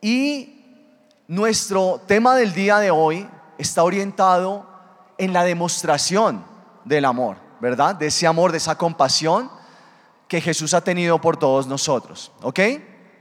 Y 0.00 0.64
nuestro 1.26 2.00
tema 2.06 2.34
del 2.36 2.54
día 2.54 2.78
de 2.78 2.90
hoy 2.90 3.28
está 3.58 3.82
orientado 3.82 4.66
en 5.18 5.32
la 5.32 5.44
demostración 5.44 6.44
del 6.84 7.04
amor, 7.04 7.36
¿verdad? 7.60 7.96
De 7.96 8.06
ese 8.06 8.26
amor, 8.26 8.52
de 8.52 8.58
esa 8.58 8.78
compasión 8.78 9.50
que 10.28 10.40
Jesús 10.40 10.74
ha 10.74 10.80
tenido 10.82 11.20
por 11.20 11.36
todos 11.36 11.66
nosotros, 11.66 12.30
¿ok? 12.42 12.60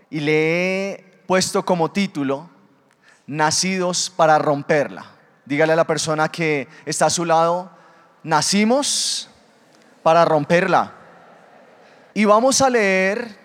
Y 0.10 0.20
le 0.20 0.92
he 0.92 1.24
puesto 1.26 1.66
como 1.66 1.92
título, 1.92 2.50
Nacidos 3.25 4.09
para 4.09 4.39
romperla. 4.39 5.05
Dígale 5.46 5.73
a 5.73 5.75
la 5.75 5.88
persona 5.88 6.30
que 6.30 6.70
está 6.86 7.07
a 7.07 7.09
su 7.09 7.25
lado, 7.25 7.70
nacimos 8.23 9.30
para 10.02 10.23
romperla. 10.23 10.94
Y 12.14 12.23
vamos 12.23 12.62
a 12.62 12.70
leer 12.70 13.38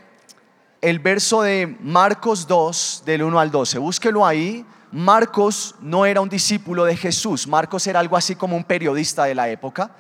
el 0.83 0.99
verso 0.99 1.43
de 1.43 1.79
Marcos 1.81 2.49
2, 2.49 3.05
del 3.07 3.23
1 3.23 3.39
al 3.39 3.51
12. 3.53 3.79
Búsquelo 3.79 4.27
ahí. 4.27 4.67
Marcos 4.91 5.77
no 5.81 6.05
era 6.05 6.21
un 6.21 6.29
discípulo 6.29 6.85
de 6.85 6.97
Jesús. 6.97 7.47
Marcos 7.47 7.87
era 7.87 8.01
algo 8.01 8.17
así 8.17 8.35
como 8.35 8.57
un 8.57 8.65
periodista 8.65 9.25
de 9.25 9.35
la 9.35 9.49
época. 9.49 9.93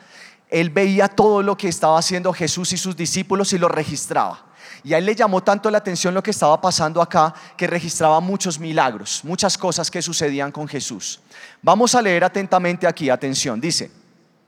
Él 0.50 0.70
veía 0.70 1.06
todo 1.06 1.40
lo 1.40 1.56
que 1.56 1.68
estaba 1.68 1.98
haciendo 1.98 2.32
Jesús 2.32 2.72
y 2.72 2.76
sus 2.76 2.96
discípulos 2.96 3.52
y 3.52 3.58
lo 3.58 3.68
registraba. 3.68 4.44
Y 4.82 4.92
a 4.92 4.98
él 4.98 5.06
le 5.06 5.14
llamó 5.14 5.40
tanto 5.40 5.70
la 5.70 5.78
atención 5.78 6.12
lo 6.14 6.22
que 6.22 6.32
estaba 6.32 6.60
pasando 6.60 7.00
acá 7.00 7.32
que 7.56 7.68
registraba 7.68 8.18
muchos 8.18 8.58
milagros, 8.58 9.20
muchas 9.22 9.56
cosas 9.56 9.88
que 9.88 10.02
sucedían 10.02 10.50
con 10.50 10.66
Jesús. 10.66 11.20
Vamos 11.62 11.94
a 11.94 12.02
leer 12.02 12.24
atentamente 12.24 12.88
aquí, 12.88 13.08
atención, 13.08 13.60
dice, 13.60 13.90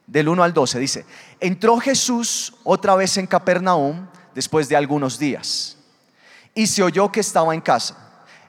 del 0.04 0.28
1 0.28 0.42
al 0.42 0.52
12, 0.52 0.78
dice, 0.80 1.06
entró 1.38 1.78
Jesús 1.78 2.54
otra 2.64 2.96
vez 2.96 3.16
en 3.16 3.28
Capernaum 3.28 4.06
después 4.34 4.68
de 4.68 4.76
algunos 4.76 5.18
días 5.18 5.78
y 6.54 6.66
se 6.66 6.82
oyó 6.82 7.10
que 7.10 7.20
estaba 7.20 7.54
en 7.54 7.60
casa. 7.60 7.96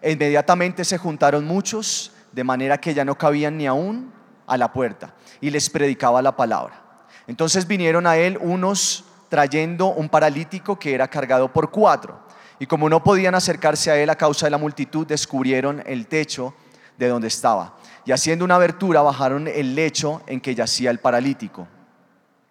Inmediatamente 0.03 0.85
se 0.85 0.97
juntaron 0.97 1.45
muchos, 1.45 2.11
de 2.31 2.43
manera 2.43 2.79
que 2.79 2.93
ya 2.93 3.03
no 3.03 3.17
cabían 3.17 3.57
ni 3.57 3.65
aún 3.65 4.13
a 4.45 4.57
la 4.57 4.71
puerta, 4.71 5.15
y 5.41 5.49
les 5.49 5.69
predicaba 5.69 6.21
la 6.21 6.35
palabra. 6.35 7.07
Entonces 7.27 7.65
vinieron 7.65 8.05
a 8.05 8.17
él 8.17 8.37
unos 8.39 9.05
trayendo 9.29 9.87
un 9.87 10.09
paralítico 10.09 10.77
que 10.77 10.93
era 10.93 11.07
cargado 11.07 11.51
por 11.51 11.71
cuatro, 11.71 12.19
y 12.59 12.67
como 12.67 12.89
no 12.89 13.03
podían 13.03 13.35
acercarse 13.35 13.89
a 13.89 13.97
él 13.97 14.09
a 14.09 14.15
causa 14.15 14.45
de 14.45 14.51
la 14.51 14.57
multitud, 14.57 15.07
descubrieron 15.07 15.83
el 15.85 16.07
techo 16.07 16.53
de 16.97 17.07
donde 17.07 17.27
estaba, 17.27 17.75
y 18.05 18.11
haciendo 18.11 18.45
una 18.45 18.55
abertura 18.55 19.01
bajaron 19.01 19.47
el 19.47 19.75
lecho 19.75 20.21
en 20.27 20.39
que 20.39 20.53
yacía 20.53 20.91
el 20.91 20.99
paralítico. 20.99 21.67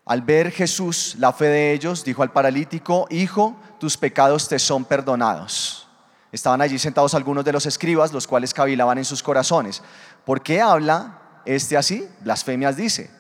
Al 0.07 0.21
ver 0.21 0.51
Jesús 0.51 1.17
la 1.19 1.33
fe 1.33 1.47
de 1.47 1.73
ellos, 1.73 2.05
dijo 2.05 2.23
al 2.23 2.31
paralítico, 2.31 3.07
Hijo, 3.11 3.57
tus 3.81 3.97
pecados 3.97 4.49
te 4.49 4.59
son 4.59 4.85
perdonados. 4.85 5.89
Estaban 6.31 6.61
allí 6.61 6.79
sentados 6.79 7.15
algunos 7.15 7.45
de 7.45 7.53
los 7.53 7.65
escribas, 7.65 8.13
los 8.13 8.27
cuales 8.27 8.53
cavilaban 8.53 8.99
en 8.99 9.05
sus 9.05 9.23
corazones. 9.23 9.83
¿Por 10.25 10.43
qué 10.43 10.61
habla 10.61 11.21
este 11.47 11.77
así? 11.77 12.09
Blasfemias 12.21 12.77
dice. 12.77 13.11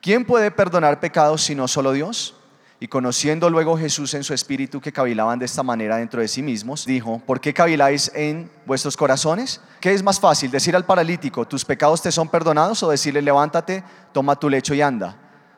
¿Quién 0.00 0.24
puede 0.24 0.50
perdonar 0.50 0.98
pecados 0.98 1.42
sino 1.42 1.68
solo 1.68 1.92
Dios? 1.92 2.34
Y 2.80 2.88
conociendo 2.88 3.48
luego 3.48 3.78
Jesús 3.78 4.12
en 4.14 4.24
su 4.24 4.34
espíritu 4.34 4.80
que 4.80 4.92
cavilaban 4.92 5.38
de 5.38 5.44
esta 5.44 5.62
manera 5.62 5.96
dentro 5.96 6.20
de 6.20 6.28
sí 6.28 6.42
mismos, 6.42 6.84
dijo, 6.84 7.22
¿por 7.24 7.40
qué 7.40 7.54
caviláis 7.54 8.10
en 8.14 8.50
vuestros 8.66 8.96
corazones? 8.96 9.60
¿Qué 9.80 9.92
es 9.92 10.02
más 10.02 10.18
fácil, 10.18 10.50
decir 10.50 10.74
al 10.74 10.84
paralítico, 10.84 11.46
tus 11.46 11.64
pecados 11.64 12.02
te 12.02 12.10
son 12.10 12.28
perdonados 12.28 12.82
o 12.82 12.90
decirle, 12.90 13.22
levántate, 13.22 13.84
toma 14.12 14.36
tu 14.36 14.50
lecho 14.50 14.74
y 14.74 14.82
anda? 14.82 15.16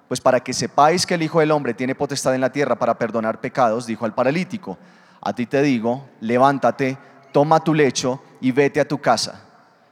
Pues 0.08 0.20
para 0.20 0.40
que 0.40 0.52
sepáis 0.52 1.04
que 1.04 1.14
el 1.14 1.22
Hijo 1.22 1.40
del 1.40 1.50
Hombre 1.50 1.74
tiene 1.74 1.94
potestad 1.94 2.34
en 2.34 2.40
la 2.40 2.52
tierra 2.52 2.78
para 2.78 2.96
perdonar 2.96 3.40
pecados, 3.40 3.86
dijo 3.86 4.04
al 4.04 4.14
paralítico, 4.14 4.78
a 5.20 5.32
ti 5.32 5.46
te 5.46 5.62
digo, 5.62 6.08
levántate, 6.20 6.96
toma 7.32 7.62
tu 7.62 7.74
lecho 7.74 8.22
y 8.40 8.52
vete 8.52 8.80
a 8.80 8.86
tu 8.86 8.98
casa. 8.98 9.42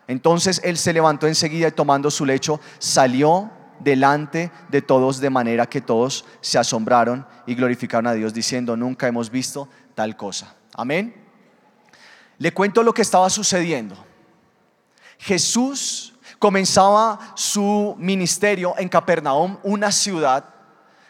Entonces 0.06 0.60
él 0.64 0.76
se 0.76 0.92
levantó 0.92 1.26
enseguida 1.26 1.68
y 1.68 1.72
tomando 1.72 2.10
su 2.10 2.24
lecho 2.24 2.60
salió 2.78 3.50
delante 3.80 4.52
de 4.68 4.82
todos 4.82 5.20
de 5.20 5.30
manera 5.30 5.66
que 5.66 5.80
todos 5.80 6.24
se 6.40 6.58
asombraron 6.58 7.26
y 7.46 7.54
glorificaron 7.54 8.06
a 8.06 8.12
Dios 8.14 8.32
diciendo, 8.32 8.76
nunca 8.76 9.08
hemos 9.08 9.30
visto 9.30 9.68
tal 9.94 10.16
cosa. 10.16 10.54
Amén. 10.74 11.14
Le 12.38 12.52
cuento 12.52 12.82
lo 12.82 12.92
que 12.92 13.02
estaba 13.02 13.30
sucediendo. 13.30 13.96
Jesús 15.18 16.13
comenzaba 16.44 17.18
su 17.36 17.96
ministerio 17.98 18.74
en 18.76 18.90
Capernaum, 18.90 19.56
una 19.62 19.90
ciudad 19.90 20.44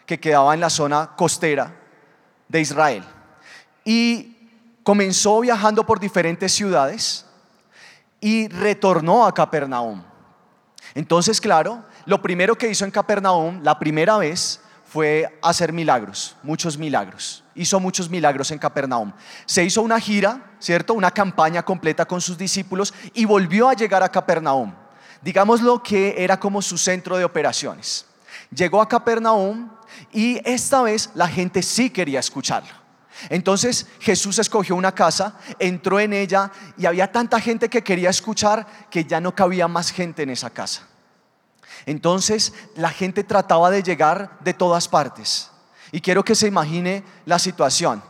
que 0.06 0.20
quedaba 0.20 0.54
en 0.54 0.60
la 0.60 0.70
zona 0.70 1.10
costera 1.16 1.74
de 2.46 2.60
Israel. 2.60 3.02
Y 3.84 4.36
comenzó 4.84 5.40
viajando 5.40 5.84
por 5.84 5.98
diferentes 5.98 6.52
ciudades 6.52 7.26
y 8.20 8.46
retornó 8.46 9.26
a 9.26 9.34
Capernaum. 9.34 10.04
Entonces, 10.94 11.40
claro, 11.40 11.82
lo 12.06 12.22
primero 12.22 12.54
que 12.54 12.68
hizo 12.68 12.84
en 12.84 12.92
Capernaum, 12.92 13.60
la 13.64 13.76
primera 13.76 14.16
vez, 14.18 14.60
fue 14.86 15.36
hacer 15.42 15.72
milagros, 15.72 16.36
muchos 16.44 16.78
milagros. 16.78 17.42
Hizo 17.56 17.80
muchos 17.80 18.08
milagros 18.08 18.52
en 18.52 18.58
Capernaum. 18.58 19.12
Se 19.46 19.64
hizo 19.64 19.82
una 19.82 19.98
gira, 19.98 20.52
¿cierto? 20.60 20.94
Una 20.94 21.10
campaña 21.10 21.64
completa 21.64 22.04
con 22.04 22.20
sus 22.20 22.38
discípulos 22.38 22.94
y 23.14 23.24
volvió 23.24 23.68
a 23.68 23.74
llegar 23.74 24.04
a 24.04 24.08
Capernaum 24.08 24.83
digámoslo 25.24 25.82
que 25.82 26.14
era 26.18 26.38
como 26.38 26.60
su 26.60 26.76
centro 26.76 27.16
de 27.16 27.24
operaciones. 27.24 28.04
Llegó 28.54 28.80
a 28.82 28.88
Capernaum 28.88 29.70
y 30.12 30.38
esta 30.44 30.82
vez 30.82 31.10
la 31.14 31.26
gente 31.26 31.62
sí 31.62 31.90
quería 31.90 32.20
escucharlo. 32.20 32.84
Entonces 33.30 33.86
Jesús 34.00 34.38
escogió 34.38 34.76
una 34.76 34.92
casa, 34.92 35.38
entró 35.58 35.98
en 35.98 36.12
ella 36.12 36.52
y 36.76 36.84
había 36.84 37.10
tanta 37.10 37.40
gente 37.40 37.70
que 37.70 37.82
quería 37.82 38.10
escuchar 38.10 38.66
que 38.90 39.04
ya 39.04 39.20
no 39.20 39.34
cabía 39.34 39.66
más 39.66 39.90
gente 39.90 40.22
en 40.22 40.30
esa 40.30 40.50
casa. 40.50 40.82
Entonces 41.86 42.52
la 42.76 42.90
gente 42.90 43.24
trataba 43.24 43.70
de 43.70 43.82
llegar 43.82 44.38
de 44.40 44.52
todas 44.52 44.88
partes. 44.88 45.50
Y 45.90 46.00
quiero 46.00 46.24
que 46.24 46.34
se 46.34 46.48
imagine 46.48 47.02
la 47.24 47.38
situación. 47.38 48.02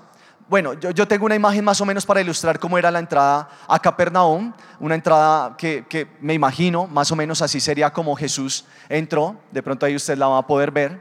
Bueno, 0.47 0.75
yo, 0.75 1.09
tengo 1.09 1.25
una 1.25 1.35
imagen 1.35 1.65
más 1.65 1.81
o 1.81 1.87
menos 1.87 2.05
para 2.05 2.21
ilustrar 2.21 2.59
cómo 2.59 2.77
era 2.77 2.91
la 2.91 2.99
entrada 2.99 3.49
a 3.67 3.79
Capernaum, 3.79 4.53
una 4.79 4.95
entrada 4.95 5.57
que, 5.57 5.87
que, 5.89 6.07
me 6.21 6.35
imagino 6.35 6.87
más 6.87 7.11
o 7.11 7.17
menos 7.17 7.41
así 7.41 7.61
sería 7.61 7.91
como 7.91 8.15
Jesús 8.15 8.67
entró, 8.91 9.37
de 9.51 9.63
pronto 9.63 9.87
ahí 9.87 9.97
usted 9.97 10.19
la 10.19 10.27
va 10.27 10.39
a 10.39 10.47
poder 10.47 10.71
ver, 10.71 11.01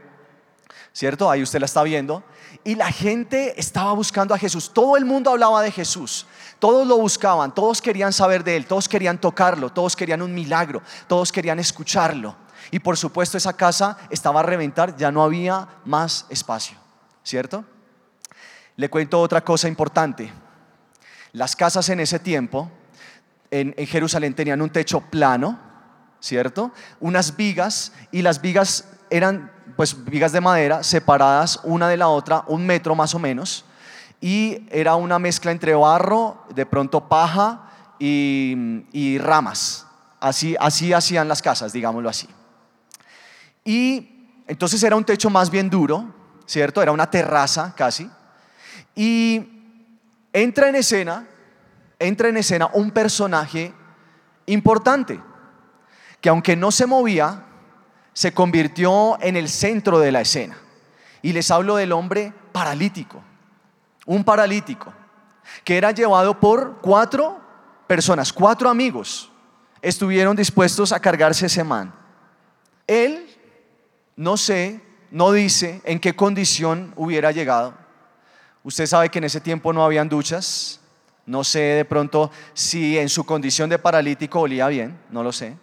¿cierto? 0.94 1.30
Ahí 1.30 1.42
usted 1.42 1.58
la 1.58 1.66
está 1.66 1.82
viendo. 1.82 2.24
Y 2.62 2.74
la 2.74 2.90
gente 2.90 3.60
estaba 3.60 3.92
buscando 3.92 4.32
a 4.34 4.38
Jesús, 4.38 4.72
todo 4.72 4.96
el 4.96 5.04
mundo 5.04 5.30
hablaba 5.30 5.60
de 5.60 5.70
Jesús, 5.70 6.26
todos 6.58 6.86
lo 6.86 6.96
buscaban, 6.96 7.54
todos 7.54 7.82
querían 7.82 8.14
saber 8.14 8.44
de 8.44 8.56
él, 8.56 8.66
todos 8.66 8.88
querían 8.88 9.20
tocarlo, 9.20 9.70
todos 9.70 9.94
querían 9.94 10.22
un 10.22 10.32
milagro, 10.32 10.80
todos 11.06 11.30
querían 11.30 11.58
escucharlo. 11.58 12.34
Y 12.70 12.78
por 12.78 12.96
supuesto 12.96 13.36
esa 13.36 13.52
casa 13.52 13.98
estaba 14.08 14.40
a 14.40 14.44
reventar, 14.44 14.96
ya 14.96 15.12
no 15.12 15.22
había 15.22 15.68
más 15.84 16.24
espacio, 16.30 16.78
¿cierto? 17.22 17.62
Le 18.76 18.88
cuento 18.90 19.20
otra 19.20 19.42
cosa 19.42 19.68
importante. 19.68 20.32
Las 21.32 21.54
casas 21.54 21.88
en 21.88 22.00
ese 22.00 22.18
tiempo 22.18 22.70
en, 23.50 23.74
Jerusalén 23.86 24.34
tenían 24.34 24.60
un 24.62 24.70
techo 24.70 25.00
plano, 25.00 25.58
¿cierto? 26.20 26.72
Unas 27.00 27.36
vigas 27.36 27.92
y 28.10 28.22
las 28.22 28.40
vigas 28.40 28.88
eran 29.10 29.52
pues 29.76 30.04
vigas 30.04 30.32
de 30.32 30.40
madera 30.40 30.82
separadas 30.82 31.60
una 31.62 31.88
de 31.88 31.96
la 31.96 32.08
otra, 32.08 32.44
un 32.48 32.66
metro 32.66 32.94
más 32.94 33.14
o 33.14 33.18
menos, 33.18 33.64
y 34.20 34.66
era 34.70 34.96
una 34.96 35.18
mezcla 35.18 35.50
entre 35.52 35.74
barro, 35.74 36.44
de 36.54 36.66
pronto 36.66 37.08
paja 37.08 37.70
y, 37.98 38.86
y 38.92 39.18
ramas. 39.18 39.86
Así, 40.20 40.56
así 40.58 40.92
hacían 40.92 41.28
las 41.28 41.42
casas, 41.42 41.72
digámoslo 41.72 42.08
así. 42.08 42.28
Y 43.64 44.42
entonces 44.46 44.82
era 44.82 44.96
un 44.96 45.04
techo 45.04 45.30
más 45.30 45.50
bien 45.50 45.70
duro, 45.70 46.12
¿cierto? 46.46 46.82
Era 46.82 46.92
una 46.92 47.10
terraza 47.10 47.74
casi. 47.76 48.10
Y 48.94 49.48
entra 50.32 50.68
en 50.68 50.76
escena, 50.76 51.26
entra 51.98 52.28
en 52.28 52.36
escena 52.36 52.68
un 52.72 52.90
personaje 52.90 53.72
importante, 54.46 55.20
que 56.20 56.28
aunque 56.28 56.56
no 56.56 56.70
se 56.70 56.86
movía, 56.86 57.44
se 58.12 58.32
convirtió 58.32 59.20
en 59.20 59.36
el 59.36 59.48
centro 59.48 59.98
de 59.98 60.12
la 60.12 60.20
escena. 60.20 60.56
Y 61.22 61.32
les 61.32 61.50
hablo 61.50 61.76
del 61.76 61.92
hombre 61.92 62.32
paralítico, 62.52 63.22
un 64.06 64.24
paralítico, 64.24 64.92
que 65.64 65.76
era 65.76 65.90
llevado 65.90 66.38
por 66.38 66.80
cuatro 66.80 67.40
personas, 67.86 68.32
cuatro 68.32 68.68
amigos, 68.68 69.30
estuvieron 69.82 70.36
dispuestos 70.36 70.92
a 70.92 71.00
cargarse 71.00 71.46
ese 71.46 71.64
man. 71.64 71.94
Él, 72.86 73.26
no 74.16 74.36
sé, 74.36 74.80
no 75.10 75.32
dice 75.32 75.80
en 75.84 76.00
qué 76.00 76.14
condición 76.14 76.92
hubiera 76.96 77.32
llegado, 77.32 77.74
Usted 78.64 78.86
sabe 78.86 79.10
que 79.10 79.18
en 79.18 79.24
ese 79.24 79.40
tiempo 79.40 79.72
no 79.72 79.84
habían 79.84 80.08
duchas. 80.08 80.80
No 81.26 81.44
sé 81.44 81.60
de 81.60 81.84
pronto 81.84 82.30
si 82.54 82.98
en 82.98 83.08
su 83.08 83.24
condición 83.24 83.70
de 83.70 83.78
paralítico 83.78 84.40
olía 84.40 84.66
bien, 84.68 84.98
no 85.10 85.22
lo 85.22 85.32
sé. 85.32 85.56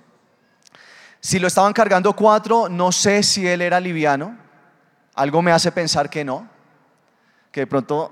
Si 1.20 1.40
lo 1.40 1.48
estaban 1.48 1.74
cargando 1.74 2.14
cuatro, 2.16 2.70
no 2.70 2.92
sé 2.92 3.24
si 3.24 3.48
él 3.48 3.62
era 3.62 3.80
liviano. 3.80 4.38
Algo 5.16 5.42
me 5.42 5.52
hace 5.52 5.72
pensar 5.72 6.10
que 6.10 6.24
no, 6.24 6.48
que 7.52 7.62
de 7.62 7.68
pronto 7.68 8.12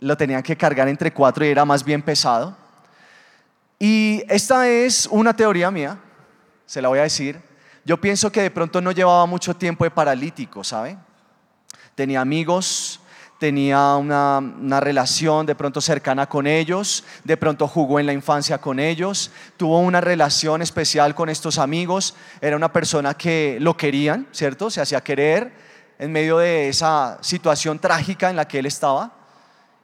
lo 0.00 0.16
tenían 0.16 0.42
que 0.42 0.56
cargar 0.56 0.88
entre 0.88 1.12
cuatro 1.12 1.44
y 1.44 1.48
era 1.48 1.64
más 1.64 1.84
bien 1.84 2.02
pesado. 2.02 2.56
esta 3.78 4.68
es 4.68 5.06
una 5.10 5.34
teoría 5.34 5.70
mía, 5.70 5.98
se 6.66 6.82
la 6.82 6.88
voy 6.88 6.98
a 6.98 7.02
decir. 7.02 7.40
Yo 7.84 8.00
pienso 8.00 8.32
que 8.32 8.42
de 8.42 8.50
pronto 8.50 8.80
no 8.80 8.92
llevaba 8.92 9.26
mucho 9.26 9.54
tiempo 9.54 9.84
de 9.84 9.90
paralítico, 9.90 10.64
¿sabe? 10.64 10.96
Tenía 11.94 12.20
amigos, 12.20 13.00
tenía 13.44 13.96
una, 13.96 14.80
relación 14.80 15.44
de 15.44 15.54
pronto 15.54 15.82
cercana 15.82 16.26
con 16.26 16.46
ellos, 16.46 17.04
de 17.24 17.36
pronto 17.36 17.68
jugó 17.68 18.00
en 18.00 18.06
la 18.06 18.14
infancia 18.14 18.56
con 18.56 18.80
ellos, 18.80 19.30
tuvo 19.58 19.80
una 19.80 20.00
relación 20.00 20.62
especial 20.62 21.14
con 21.14 21.28
estos 21.28 21.58
amigos, 21.58 22.14
era 22.40 22.56
una 22.56 22.72
persona 22.72 23.12
que 23.12 23.58
lo 23.60 23.76
querían, 23.76 24.26
¿cierto? 24.32 24.70
Se 24.70 24.80
hacía 24.80 25.02
querer 25.02 25.52
en 25.98 26.10
medio 26.10 26.38
de 26.38 26.70
esa 26.70 27.18
situación 27.20 27.78
trágica 27.78 28.30
en 28.30 28.36
la 28.36 28.48
que 28.48 28.60
él 28.60 28.64
estaba 28.64 29.12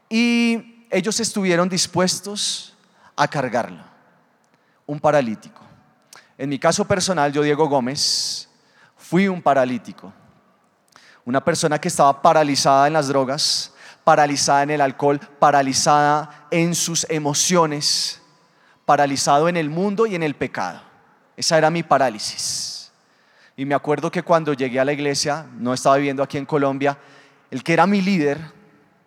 y 0.09 0.87
ellos 0.91 1.21
estuvieron 1.21 1.69
dispuestos 1.69 2.75
a 3.15 3.29
cargarlo, 3.29 3.85
un 4.87 4.99
paralítico. 4.99 5.61
En 6.39 6.49
mi 6.49 6.59
caso 6.59 6.87
personal, 6.87 7.31
yo 7.31 7.43
Diego 7.43 7.69
Gómez, 7.69 8.49
fui 8.97 9.29
un 9.29 9.43
paralítico 9.43 10.15
una 11.25 11.45
persona 11.45 11.79
que 11.79 11.89
estaba 11.89 12.23
paralizada 12.23 12.87
en 12.87 12.93
las 12.93 13.09
drogas, 13.09 13.73
paralizada 14.05 14.63
en 14.63 14.71
el 14.71 14.81
alcohol, 14.81 15.21
paralizada 15.39 16.47
en 16.51 16.75
sus 16.75 17.07
emociones, 17.09 18.21
paralizado 18.85 19.49
en 19.49 19.57
el 19.57 19.71
mundo 19.71 20.07
y 20.07 20.15
en 20.15 20.23
el 20.23 20.35
pecado. 20.35 20.81
Esa 21.37 21.59
era 21.59 21.71
mi 21.71 21.83
parálisis. 21.83 22.93
Y 23.57 23.65
me 23.65 23.75
acuerdo 23.75 24.11
que 24.11 24.23
cuando 24.23 24.53
llegué 24.53 24.81
a 24.81 24.85
la 24.85 24.93
iglesia, 24.93 25.47
no 25.59 25.75
estaba 25.75 25.97
viviendo 25.97 26.23
aquí 26.23 26.39
en 26.39 26.47
Colombia, 26.47 26.99
el 27.51 27.63
que 27.63 27.73
era 27.73 27.87
mi 27.87 28.01
líder, 28.01 28.41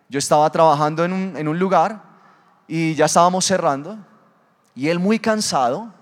yo 0.08 0.18
estaba 0.18 0.48
trabajando 0.50 1.04
en 1.04 1.12
un, 1.48 1.58
lugar 1.58 2.02
y 2.68 2.94
ya 2.94 3.06
estábamos 3.06 3.44
cerrando, 3.44 3.98
y 4.74 4.88
él 4.88 4.98
muy 4.98 5.18
cansado, 5.18 5.92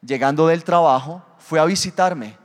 llegando 0.00 0.46
del 0.46 0.64
trabajo, 0.64 1.24
fue 1.38 1.60
a 1.60 1.64
visitarme. 1.64 2.36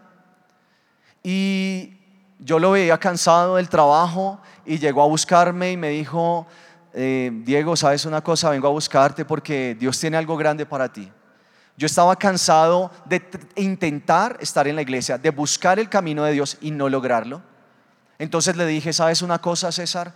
Y 1.23 2.00
yo 2.43 2.57
lo 2.57 2.71
veía 2.71 2.97
cansado 2.97 3.55
del 3.55 3.69
trabajo 3.69 4.39
y 4.65 4.79
llegó 4.79 5.03
a 5.03 5.07
buscarme 5.07 5.71
y 5.71 5.77
me 5.77 5.89
dijo, 5.89 6.47
eh, 6.93 7.31
Diego, 7.45 7.75
¿sabes 7.75 8.05
una 8.05 8.21
cosa? 8.21 8.49
Vengo 8.49 8.67
a 8.67 8.71
buscarte 8.71 9.25
porque 9.25 9.77
Dios 9.79 9.99
tiene 9.99 10.17
algo 10.17 10.35
grande 10.35 10.65
para 10.65 10.91
ti. 10.91 11.09
Yo 11.77 11.85
estaba 11.85 12.15
cansado 12.15 12.91
de 13.05 13.21
intentar 13.55 14.38
estar 14.41 14.67
en 14.67 14.75
la 14.75 14.81
iglesia, 14.81 15.19
de 15.19 15.29
buscar 15.29 15.77
el 15.77 15.88
camino 15.88 16.23
de 16.23 16.33
Dios 16.33 16.57
y 16.61 16.71
no 16.71 16.89
lograrlo. 16.89 17.43
Entonces 18.17 18.57
le 18.57 18.65
dije, 18.65 18.91
¿sabes 18.91 19.21
una 19.21 19.39
cosa, 19.39 19.71
César? 19.71 20.11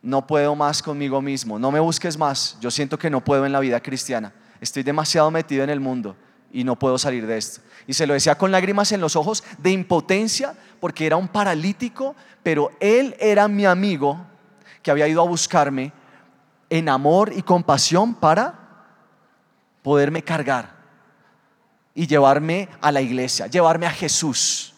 No 0.00 0.28
puedo 0.28 0.54
más 0.54 0.80
conmigo 0.80 1.20
mismo, 1.20 1.58
no 1.58 1.72
me 1.72 1.80
busques 1.80 2.16
más. 2.16 2.56
Yo 2.60 2.70
siento 2.70 2.98
que 2.98 3.10
no 3.10 3.22
puedo 3.22 3.44
en 3.44 3.52
la 3.52 3.60
vida 3.60 3.80
cristiana. 3.80 4.32
Estoy 4.60 4.84
demasiado 4.84 5.30
metido 5.32 5.64
en 5.64 5.70
el 5.70 5.80
mundo 5.80 6.16
y 6.52 6.64
no 6.64 6.76
puedo 6.76 6.98
salir 6.98 7.26
de 7.26 7.38
esto. 7.38 7.60
Y 7.86 7.94
se 7.94 8.06
lo 8.06 8.14
decía 8.14 8.36
con 8.36 8.50
lágrimas 8.50 8.92
en 8.92 9.00
los 9.00 9.16
ojos 9.16 9.44
de 9.58 9.70
impotencia 9.70 10.54
porque 10.80 11.06
era 11.06 11.16
un 11.16 11.28
paralítico, 11.28 12.14
pero 12.42 12.70
él 12.80 13.16
era 13.18 13.48
mi 13.48 13.66
amigo 13.66 14.18
que 14.82 14.90
había 14.90 15.08
ido 15.08 15.22
a 15.22 15.26
buscarme 15.26 15.92
en 16.70 16.88
amor 16.88 17.32
y 17.34 17.42
compasión 17.42 18.14
para 18.14 18.54
poderme 19.82 20.22
cargar 20.22 20.76
y 21.94 22.06
llevarme 22.06 22.68
a 22.80 22.92
la 22.92 23.00
iglesia, 23.00 23.46
llevarme 23.46 23.86
a 23.86 23.90
Jesús. 23.90 24.74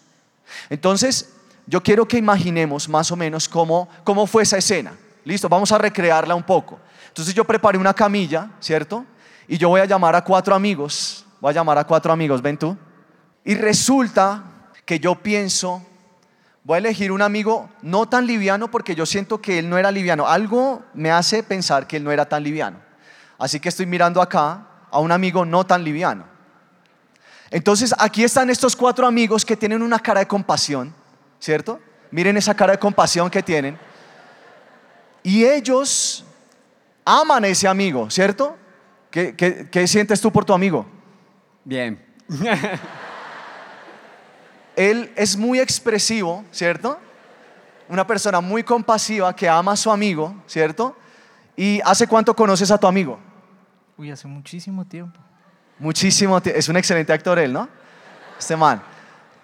Entonces, 0.68 1.34
yo 1.66 1.82
quiero 1.82 2.06
que 2.06 2.16
imaginemos 2.16 2.88
más 2.88 3.10
o 3.10 3.16
menos 3.16 3.48
cómo, 3.48 3.88
cómo 4.04 4.26
fue 4.26 4.42
esa 4.42 4.58
escena. 4.58 4.92
Listo, 5.24 5.48
vamos 5.48 5.70
a 5.72 5.78
recrearla 5.78 6.34
un 6.34 6.42
poco. 6.42 6.78
Entonces 7.08 7.34
yo 7.34 7.44
preparé 7.44 7.76
una 7.76 7.92
camilla, 7.92 8.50
¿cierto? 8.60 9.04
Y 9.46 9.58
yo 9.58 9.68
voy 9.68 9.80
a 9.80 9.84
llamar 9.84 10.16
a 10.16 10.24
cuatro 10.24 10.54
amigos 10.54 11.26
Voy 11.40 11.50
a 11.50 11.54
llamar 11.54 11.78
a 11.78 11.84
cuatro 11.84 12.12
amigos, 12.12 12.42
ven 12.42 12.58
tú. 12.58 12.76
Y 13.44 13.54
resulta 13.54 14.44
que 14.84 15.00
yo 15.00 15.14
pienso, 15.14 15.82
voy 16.64 16.76
a 16.76 16.78
elegir 16.78 17.12
un 17.12 17.22
amigo 17.22 17.70
no 17.80 18.08
tan 18.08 18.26
liviano 18.26 18.70
porque 18.70 18.94
yo 18.94 19.06
siento 19.06 19.40
que 19.40 19.58
él 19.58 19.70
no 19.70 19.78
era 19.78 19.90
liviano. 19.90 20.28
Algo 20.28 20.82
me 20.92 21.10
hace 21.10 21.42
pensar 21.42 21.86
que 21.86 21.96
él 21.96 22.04
no 22.04 22.12
era 22.12 22.28
tan 22.28 22.42
liviano. 22.42 22.78
Así 23.38 23.58
que 23.58 23.70
estoy 23.70 23.86
mirando 23.86 24.20
acá 24.20 24.66
a 24.90 24.98
un 24.98 25.12
amigo 25.12 25.46
no 25.46 25.64
tan 25.64 25.82
liviano. 25.82 26.26
Entonces 27.50 27.94
aquí 27.98 28.22
están 28.22 28.50
estos 28.50 28.76
cuatro 28.76 29.06
amigos 29.06 29.44
que 29.44 29.56
tienen 29.56 29.82
una 29.82 29.98
cara 29.98 30.20
de 30.20 30.26
compasión, 30.26 30.94
¿cierto? 31.38 31.80
Miren 32.10 32.36
esa 32.36 32.54
cara 32.54 32.72
de 32.72 32.78
compasión 32.78 33.30
que 33.30 33.42
tienen. 33.42 33.78
Y 35.22 35.44
ellos 35.44 36.24
aman 37.04 37.44
a 37.44 37.48
ese 37.48 37.66
amigo, 37.66 38.10
¿cierto? 38.10 38.56
¿Qué, 39.10 39.34
qué 39.70 39.86
sientes 39.88 40.20
tú 40.20 40.30
por 40.30 40.44
tu 40.44 40.52
amigo? 40.52 40.99
Bien. 41.64 42.02
Él 44.76 45.12
es 45.16 45.36
muy 45.36 45.60
expresivo, 45.60 46.44
¿cierto? 46.50 46.98
Una 47.88 48.06
persona 48.06 48.40
muy 48.40 48.62
compasiva 48.62 49.34
que 49.34 49.48
ama 49.48 49.72
a 49.72 49.76
su 49.76 49.90
amigo, 49.90 50.34
¿cierto? 50.46 50.96
¿Y 51.56 51.80
hace 51.84 52.06
cuánto 52.06 52.34
conoces 52.34 52.70
a 52.70 52.78
tu 52.78 52.86
amigo? 52.86 53.18
Uy, 53.98 54.10
hace 54.10 54.26
muchísimo 54.26 54.84
tiempo. 54.86 55.20
Muchísimo 55.78 56.40
tiempo. 56.40 56.58
Es 56.58 56.68
un 56.68 56.76
excelente 56.76 57.12
actor 57.12 57.38
él, 57.38 57.52
¿no? 57.52 57.68
Este 58.38 58.56
man. 58.56 58.82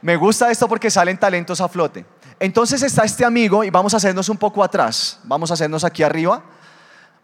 Me 0.00 0.16
gusta 0.16 0.50
esto 0.50 0.68
porque 0.68 0.90
salen 0.90 1.18
talentos 1.18 1.60
a 1.60 1.68
flote. 1.68 2.06
Entonces 2.38 2.82
está 2.82 3.04
este 3.04 3.24
amigo 3.24 3.64
y 3.64 3.70
vamos 3.70 3.92
a 3.94 3.96
hacernos 3.96 4.28
un 4.28 4.36
poco 4.36 4.62
atrás. 4.62 5.20
Vamos 5.24 5.50
a 5.50 5.54
hacernos 5.54 5.84
aquí 5.84 6.02
arriba. 6.02 6.42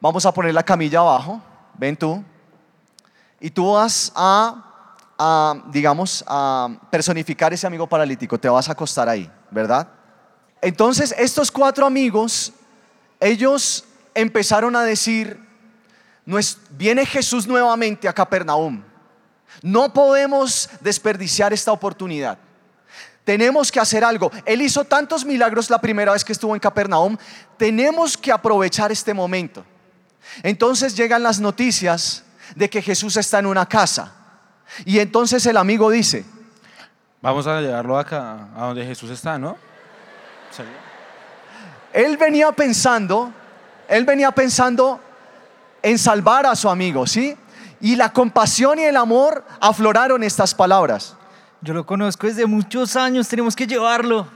Vamos 0.00 0.26
a 0.26 0.32
poner 0.32 0.52
la 0.52 0.62
camilla 0.62 0.98
abajo. 0.98 1.40
Ven 1.78 1.96
tú. 1.96 2.22
Y 3.40 3.50
tú 3.50 3.72
vas 3.72 4.12
a 4.14 4.71
digamos, 5.66 6.24
a 6.26 6.68
personificar 6.90 7.52
ese 7.52 7.66
amigo 7.66 7.86
paralítico, 7.86 8.38
te 8.38 8.48
vas 8.48 8.68
a 8.68 8.72
acostar 8.72 9.08
ahí, 9.08 9.30
¿verdad? 9.50 9.88
Entonces, 10.60 11.14
estos 11.18 11.50
cuatro 11.50 11.86
amigos, 11.86 12.52
ellos 13.20 13.84
empezaron 14.14 14.74
a 14.76 14.82
decir, 14.82 15.38
viene 16.70 17.06
Jesús 17.06 17.46
nuevamente 17.46 18.08
a 18.08 18.12
Capernaum. 18.12 18.82
No 19.62 19.92
podemos 19.92 20.68
desperdiciar 20.80 21.52
esta 21.52 21.72
oportunidad. 21.72 22.38
Tenemos 23.24 23.70
que 23.70 23.78
hacer 23.78 24.04
algo. 24.04 24.32
Él 24.44 24.62
hizo 24.62 24.84
tantos 24.84 25.24
milagros 25.24 25.70
la 25.70 25.80
primera 25.80 26.12
vez 26.12 26.24
que 26.24 26.32
estuvo 26.32 26.54
en 26.54 26.60
Capernaum. 26.60 27.16
Tenemos 27.56 28.16
que 28.16 28.32
aprovechar 28.32 28.90
este 28.90 29.14
momento. 29.14 29.64
Entonces 30.42 30.96
llegan 30.96 31.22
las 31.22 31.38
noticias 31.38 32.24
de 32.56 32.68
que 32.68 32.82
Jesús 32.82 33.16
está 33.16 33.38
en 33.38 33.46
una 33.46 33.66
casa. 33.66 34.12
Y 34.84 34.98
entonces 34.98 35.44
el 35.46 35.56
amigo 35.56 35.90
dice, 35.90 36.24
vamos 37.20 37.46
a 37.46 37.60
llevarlo 37.60 37.98
acá, 37.98 38.48
a 38.56 38.66
donde 38.66 38.84
Jesús 38.84 39.10
está, 39.10 39.38
¿no? 39.38 39.56
Él 41.92 42.16
venía 42.16 42.50
pensando, 42.52 43.32
él 43.88 44.04
venía 44.04 44.30
pensando 44.30 45.00
en 45.82 45.98
salvar 45.98 46.46
a 46.46 46.56
su 46.56 46.68
amigo, 46.68 47.06
¿sí? 47.06 47.36
Y 47.80 47.96
la 47.96 48.12
compasión 48.12 48.78
y 48.78 48.84
el 48.84 48.96
amor 48.96 49.44
afloraron 49.60 50.22
estas 50.22 50.54
palabras. 50.54 51.16
Yo 51.60 51.74
lo 51.74 51.84
conozco 51.84 52.26
desde 52.26 52.46
muchos 52.46 52.96
años, 52.96 53.28
tenemos 53.28 53.54
que 53.54 53.66
llevarlo. 53.66 54.26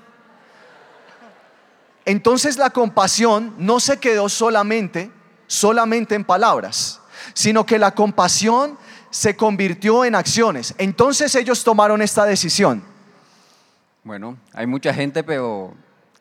Entonces 2.04 2.56
la 2.56 2.70
compasión 2.70 3.54
no 3.58 3.80
se 3.80 3.98
quedó 3.98 4.28
solamente, 4.28 5.10
solamente 5.46 6.14
en 6.14 6.24
palabras, 6.24 7.00
sino 7.34 7.66
que 7.66 7.78
la 7.78 7.92
compasión 7.92 8.78
se 9.10 9.36
convirtió 9.36 10.04
en 10.04 10.14
acciones. 10.14 10.74
Entonces 10.78 11.34
ellos 11.34 11.62
tomaron 11.64 12.02
esta 12.02 12.24
decisión. 12.24 12.82
Bueno, 14.04 14.36
hay 14.52 14.66
mucha 14.66 14.92
gente, 14.94 15.24
pero 15.24 15.74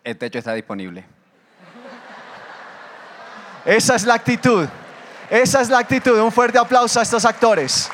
el 0.04 0.18
techo 0.18 0.40
está 0.40 0.54
disponible. 0.54 1.06
Esa 3.66 3.96
es 3.96 4.06
la 4.06 4.14
actitud. 4.14 4.68
Esa 5.30 5.62
es 5.62 5.70
la 5.70 5.80
actitud. 5.80 6.20
Un 6.20 6.32
fuerte 6.32 6.58
aplauso 6.58 7.00
a 7.00 7.04
estos 7.04 7.26
actores. 7.26 7.90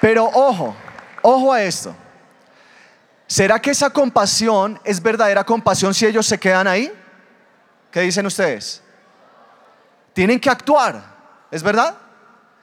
Pero 0.00 0.24
ojo, 0.26 0.76
ojo 1.22 1.52
a 1.52 1.62
esto. 1.62 1.94
¿Será 3.26 3.58
que 3.58 3.70
esa 3.70 3.90
compasión 3.90 4.78
es 4.84 5.02
verdadera 5.02 5.42
compasión 5.42 5.92
si 5.92 6.06
ellos 6.06 6.26
se 6.26 6.38
quedan 6.38 6.68
ahí? 6.68 6.92
¿Qué 7.90 8.02
dicen 8.02 8.24
ustedes? 8.26 8.82
Tienen 10.16 10.40
que 10.40 10.48
actuar. 10.48 11.04
¿Es 11.50 11.62
verdad? 11.62 11.94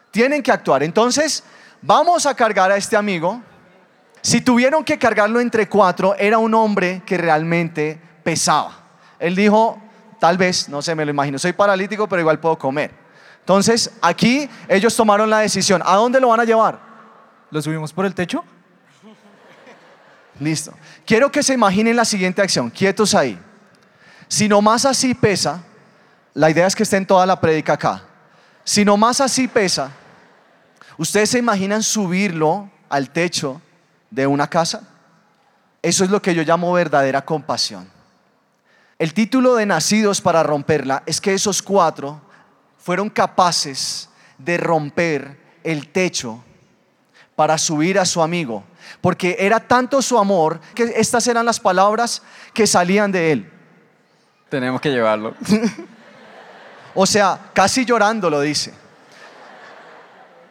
Tienen 0.09 0.41
que 0.41 0.51
actuar. 0.51 0.81
Entonces, 0.81 1.43
vamos 1.83 2.25
a 2.25 2.33
cargar 2.33 2.71
a 2.71 2.77
este 2.77 2.97
amigo. 2.97 3.43
Si 4.23 4.41
tuvieron 4.41 4.83
que 4.83 4.97
cargarlo 4.97 5.39
entre 5.39 5.69
cuatro, 5.69 6.15
era 6.15 6.39
un 6.39 6.55
hombre 6.55 7.03
que 7.05 7.15
realmente 7.15 8.01
pesaba. 8.23 8.71
Él 9.19 9.35
dijo, 9.35 9.79
tal 10.19 10.35
vez, 10.35 10.67
no 10.67 10.81
sé, 10.81 10.95
me 10.95 11.05
lo 11.05 11.11
imagino, 11.11 11.37
soy 11.37 11.53
paralítico, 11.53 12.09
pero 12.09 12.21
igual 12.21 12.39
puedo 12.39 12.57
comer. 12.57 12.89
Entonces, 13.41 13.91
aquí 14.01 14.49
ellos 14.67 14.95
tomaron 14.95 15.29
la 15.29 15.37
decisión. 15.41 15.83
¿A 15.85 15.93
dónde 15.97 16.19
lo 16.19 16.29
van 16.29 16.39
a 16.39 16.45
llevar? 16.45 16.79
¿Lo 17.51 17.61
subimos 17.61 17.93
por 17.93 18.07
el 18.07 18.15
techo? 18.15 18.43
Listo. 20.39 20.73
Quiero 21.05 21.31
que 21.31 21.43
se 21.43 21.53
imaginen 21.53 21.95
la 21.95 22.05
siguiente 22.05 22.41
acción. 22.41 22.71
Quietos 22.71 23.13
ahí. 23.13 23.37
Si 24.27 24.49
nomás 24.49 24.85
así 24.85 25.13
pesa, 25.13 25.61
la 26.33 26.49
idea 26.49 26.67
es 26.67 26.75
que 26.75 26.83
esté 26.83 26.97
en 26.97 27.05
toda 27.05 27.25
la 27.25 27.39
prédica 27.39 27.73
acá. 27.73 28.03
Si 28.63 28.83
nomás 28.83 29.21
así 29.21 29.47
pesa, 29.47 29.91
¿ustedes 30.97 31.29
se 31.29 31.39
imaginan 31.39 31.83
subirlo 31.83 32.69
al 32.89 33.09
techo 33.09 33.61
de 34.09 34.25
una 34.25 34.47
casa? 34.47 34.81
Eso 35.81 36.03
es 36.03 36.09
lo 36.09 36.21
que 36.21 36.33
yo 36.33 36.43
llamo 36.43 36.71
verdadera 36.71 37.23
compasión. 37.23 37.87
El 38.97 39.13
título 39.13 39.55
de 39.55 39.65
Nacidos 39.65 40.21
para 40.21 40.43
romperla 40.43 41.03
es 41.05 41.19
que 41.19 41.33
esos 41.33 41.61
cuatro 41.61 42.21
fueron 42.79 43.09
capaces 43.09 44.09
de 44.37 44.57
romper 44.57 45.37
el 45.63 45.89
techo 45.89 46.43
para 47.35 47.57
subir 47.57 47.99
a 47.99 48.05
su 48.05 48.21
amigo, 48.21 48.63
porque 49.01 49.35
era 49.39 49.59
tanto 49.59 50.01
su 50.01 50.17
amor 50.17 50.59
que 50.73 50.93
estas 50.95 51.27
eran 51.27 51.45
las 51.45 51.59
palabras 51.59 52.21
que 52.53 52.65
salían 52.67 53.11
de 53.11 53.31
él. 53.31 53.51
Tenemos 54.49 54.79
que 54.79 54.89
llevarlo. 54.89 55.35
O 56.95 57.05
sea, 57.05 57.51
casi 57.53 57.85
llorando 57.85 58.29
lo 58.29 58.41
dice. 58.41 58.73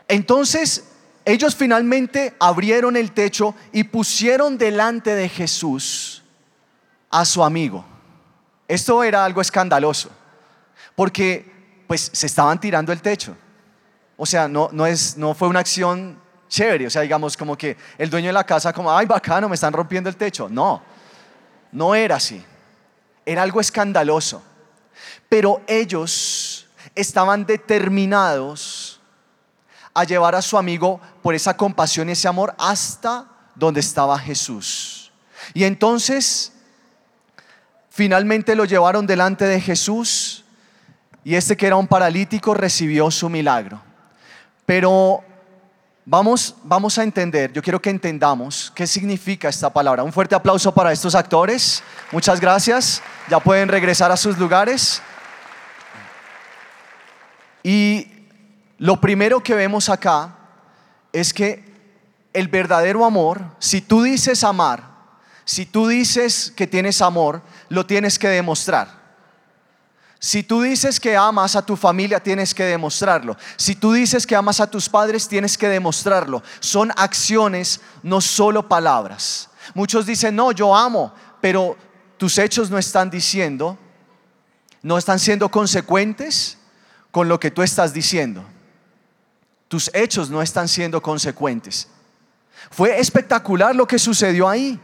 Entonces, 0.08 0.84
ellos 1.24 1.54
finalmente 1.54 2.34
abrieron 2.40 2.96
el 2.96 3.12
techo 3.12 3.54
y 3.72 3.84
pusieron 3.84 4.58
delante 4.58 5.14
de 5.14 5.28
Jesús 5.28 6.22
a 7.10 7.24
su 7.24 7.44
amigo. 7.44 7.84
Esto 8.66 9.04
era 9.04 9.24
algo 9.24 9.40
escandaloso, 9.40 10.10
porque 10.96 11.50
pues 11.86 12.10
se 12.12 12.26
estaban 12.26 12.60
tirando 12.60 12.92
el 12.92 13.00
techo. 13.00 13.36
O 14.16 14.26
sea, 14.26 14.48
no, 14.48 14.68
no, 14.72 14.86
es, 14.86 15.16
no 15.16 15.34
fue 15.34 15.48
una 15.48 15.60
acción 15.60 16.18
chévere, 16.48 16.86
o 16.86 16.90
sea, 16.90 17.02
digamos 17.02 17.36
como 17.36 17.56
que 17.56 17.76
el 17.98 18.10
dueño 18.10 18.28
de 18.28 18.34
la 18.34 18.44
casa 18.44 18.72
como, 18.72 18.94
ay, 18.94 19.06
bacano, 19.06 19.48
me 19.48 19.54
están 19.54 19.72
rompiendo 19.72 20.10
el 20.10 20.16
techo. 20.16 20.48
No, 20.48 20.82
no 21.70 21.94
era 21.94 22.16
así. 22.16 22.44
Era 23.24 23.42
algo 23.42 23.60
escandaloso. 23.60 24.42
Pero 25.28 25.62
ellos 25.66 26.66
estaban 26.94 27.46
determinados 27.46 29.00
a 29.94 30.04
llevar 30.04 30.34
a 30.34 30.42
su 30.42 30.56
amigo 30.56 31.00
por 31.22 31.34
esa 31.34 31.56
compasión 31.56 32.08
y 32.08 32.12
ese 32.12 32.28
amor 32.28 32.54
hasta 32.58 33.26
donde 33.54 33.80
estaba 33.80 34.18
Jesús. 34.18 35.12
Y 35.54 35.64
entonces, 35.64 36.52
finalmente 37.90 38.54
lo 38.54 38.64
llevaron 38.64 39.06
delante 39.06 39.44
de 39.44 39.60
Jesús 39.60 40.44
y 41.24 41.34
este 41.34 41.56
que 41.56 41.66
era 41.66 41.76
un 41.76 41.86
paralítico 41.86 42.54
recibió 42.54 43.10
su 43.10 43.28
milagro. 43.28 43.80
Pero 44.66 45.24
vamos, 46.04 46.54
vamos 46.64 46.98
a 46.98 47.02
entender, 47.02 47.52
yo 47.52 47.62
quiero 47.62 47.80
que 47.80 47.90
entendamos 47.90 48.72
qué 48.74 48.86
significa 48.86 49.48
esta 49.48 49.72
palabra. 49.72 50.02
Un 50.02 50.12
fuerte 50.12 50.34
aplauso 50.34 50.72
para 50.72 50.92
estos 50.92 51.14
actores. 51.14 51.82
Muchas 52.10 52.40
gracias. 52.40 53.02
Ya 53.28 53.40
pueden 53.40 53.68
regresar 53.68 54.10
a 54.10 54.16
sus 54.16 54.38
lugares. 54.38 55.02
Y 57.62 58.08
lo 58.78 59.00
primero 59.00 59.42
que 59.42 59.54
vemos 59.54 59.88
acá 59.88 60.34
es 61.12 61.32
que 61.32 61.70
el 62.32 62.48
verdadero 62.48 63.04
amor, 63.04 63.42
si 63.58 63.80
tú 63.80 64.02
dices 64.02 64.42
amar, 64.42 64.90
si 65.44 65.66
tú 65.66 65.86
dices 65.86 66.52
que 66.56 66.66
tienes 66.66 67.02
amor, 67.02 67.42
lo 67.68 67.86
tienes 67.86 68.18
que 68.18 68.28
demostrar. 68.28 69.01
Si 70.24 70.44
tú 70.44 70.62
dices 70.62 71.00
que 71.00 71.16
amas 71.16 71.56
a 71.56 71.66
tu 71.66 71.74
familia, 71.74 72.20
tienes 72.20 72.54
que 72.54 72.62
demostrarlo. 72.62 73.36
Si 73.56 73.74
tú 73.74 73.92
dices 73.92 74.24
que 74.24 74.36
amas 74.36 74.60
a 74.60 74.70
tus 74.70 74.88
padres, 74.88 75.26
tienes 75.26 75.58
que 75.58 75.68
demostrarlo. 75.68 76.44
Son 76.60 76.92
acciones, 76.96 77.80
no 78.04 78.20
solo 78.20 78.68
palabras. 78.68 79.50
Muchos 79.74 80.06
dicen, 80.06 80.36
no, 80.36 80.52
yo 80.52 80.76
amo, 80.76 81.12
pero 81.40 81.76
tus 82.18 82.38
hechos 82.38 82.70
no 82.70 82.78
están 82.78 83.10
diciendo, 83.10 83.76
no 84.80 84.96
están 84.96 85.18
siendo 85.18 85.48
consecuentes 85.48 86.56
con 87.10 87.28
lo 87.28 87.40
que 87.40 87.50
tú 87.50 87.62
estás 87.62 87.92
diciendo. 87.92 88.44
Tus 89.66 89.90
hechos 89.92 90.30
no 90.30 90.40
están 90.40 90.68
siendo 90.68 91.02
consecuentes. 91.02 91.88
Fue 92.70 93.00
espectacular 93.00 93.74
lo 93.74 93.88
que 93.88 93.98
sucedió 93.98 94.48
ahí. 94.48 94.78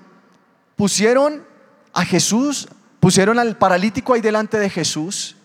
Pusieron 0.75 1.47
a 1.93 2.05
Jesús, 2.05 2.67
pusieron 3.01 3.39
al 3.39 3.57
paralítico 3.57 4.15
ahí 4.15 4.21
delante 4.21 4.59
de 4.59 4.71
Jesús 4.71 5.37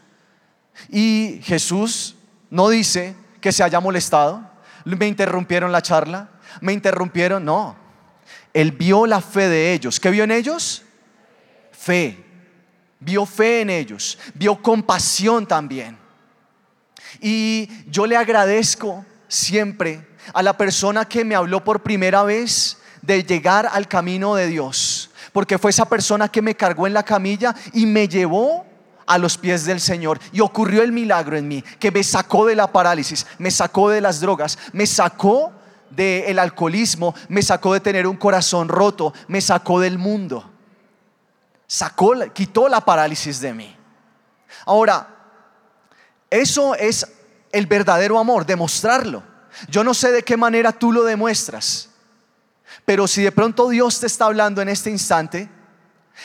y 0.89 1.39
Jesús 1.43 2.15
no 2.49 2.69
dice 2.69 3.15
que 3.41 3.51
se 3.51 3.63
haya 3.63 3.79
molestado. 3.79 4.49
Me 4.85 5.07
interrumpieron 5.07 5.71
la 5.71 5.81
charla, 5.81 6.29
me 6.61 6.73
interrumpieron, 6.73 7.43
no. 7.43 7.75
Él 8.53 8.71
vio 8.71 9.05
la 9.05 9.21
fe 9.21 9.49
de 9.49 9.73
ellos. 9.73 9.99
¿Qué 9.99 10.09
vio 10.09 10.23
en 10.23 10.31
ellos? 10.31 10.83
Fe. 11.71 12.23
Vio 13.03 13.25
fe 13.25 13.61
en 13.61 13.69
ellos, 13.69 14.17
vio 14.33 14.61
compasión 14.61 15.45
también. 15.45 15.97
Y 17.19 17.69
yo 17.87 18.05
le 18.05 18.15
agradezco 18.15 19.05
siempre 19.27 20.07
a 20.33 20.41
la 20.41 20.55
persona 20.57 21.05
que 21.05 21.25
me 21.25 21.35
habló 21.35 21.63
por 21.63 21.83
primera 21.83 22.23
vez 22.23 22.77
de 23.01 23.23
llegar 23.23 23.67
al 23.69 23.89
camino 23.89 24.35
de 24.35 24.47
Dios, 24.47 24.77
porque 25.33 25.57
fue 25.57 25.71
esa 25.71 25.89
persona 25.89 26.29
que 26.29 26.41
me 26.41 26.55
cargó 26.55 26.87
en 26.87 26.93
la 26.93 27.03
camilla 27.03 27.53
y 27.73 27.85
me 27.85 28.07
llevó 28.07 28.65
a 29.05 29.17
los 29.17 29.37
pies 29.37 29.65
del 29.65 29.81
Señor. 29.81 30.19
Y 30.31 30.39
ocurrió 30.39 30.83
el 30.83 30.91
milagro 30.91 31.35
en 31.35 31.47
mí, 31.47 31.61
que 31.79 31.91
me 31.91 32.03
sacó 32.03 32.45
de 32.45 32.55
la 32.55 32.71
parálisis, 32.71 33.25
me 33.39 33.51
sacó 33.51 33.89
de 33.89 33.99
las 33.99 34.21
drogas, 34.21 34.57
me 34.71 34.85
sacó 34.85 35.51
del 35.89 36.39
alcoholismo, 36.39 37.13
me 37.27 37.41
sacó 37.41 37.73
de 37.73 37.79
tener 37.79 38.07
un 38.07 38.15
corazón 38.15 38.69
roto, 38.69 39.13
me 39.27 39.41
sacó 39.41 39.79
del 39.79 39.97
mundo. 39.97 40.49
Sacó, 41.67 42.13
quitó 42.33 42.69
la 42.69 42.81
parálisis 42.81 43.39
de 43.39 43.53
mí. 43.53 43.75
Ahora, 44.65 45.07
eso 46.29 46.75
es 46.75 47.07
el 47.51 47.65
verdadero 47.65 48.19
amor, 48.19 48.45
demostrarlo. 48.45 49.23
Yo 49.67 49.83
no 49.83 49.93
sé 49.93 50.11
de 50.11 50.23
qué 50.23 50.37
manera 50.37 50.71
tú 50.71 50.91
lo 50.91 51.03
demuestras, 51.03 51.89
pero 52.85 53.07
si 53.07 53.23
de 53.23 53.31
pronto 53.31 53.69
Dios 53.69 53.99
te 53.99 54.07
está 54.07 54.25
hablando 54.25 54.61
en 54.61 54.69
este 54.69 54.89
instante, 54.89 55.49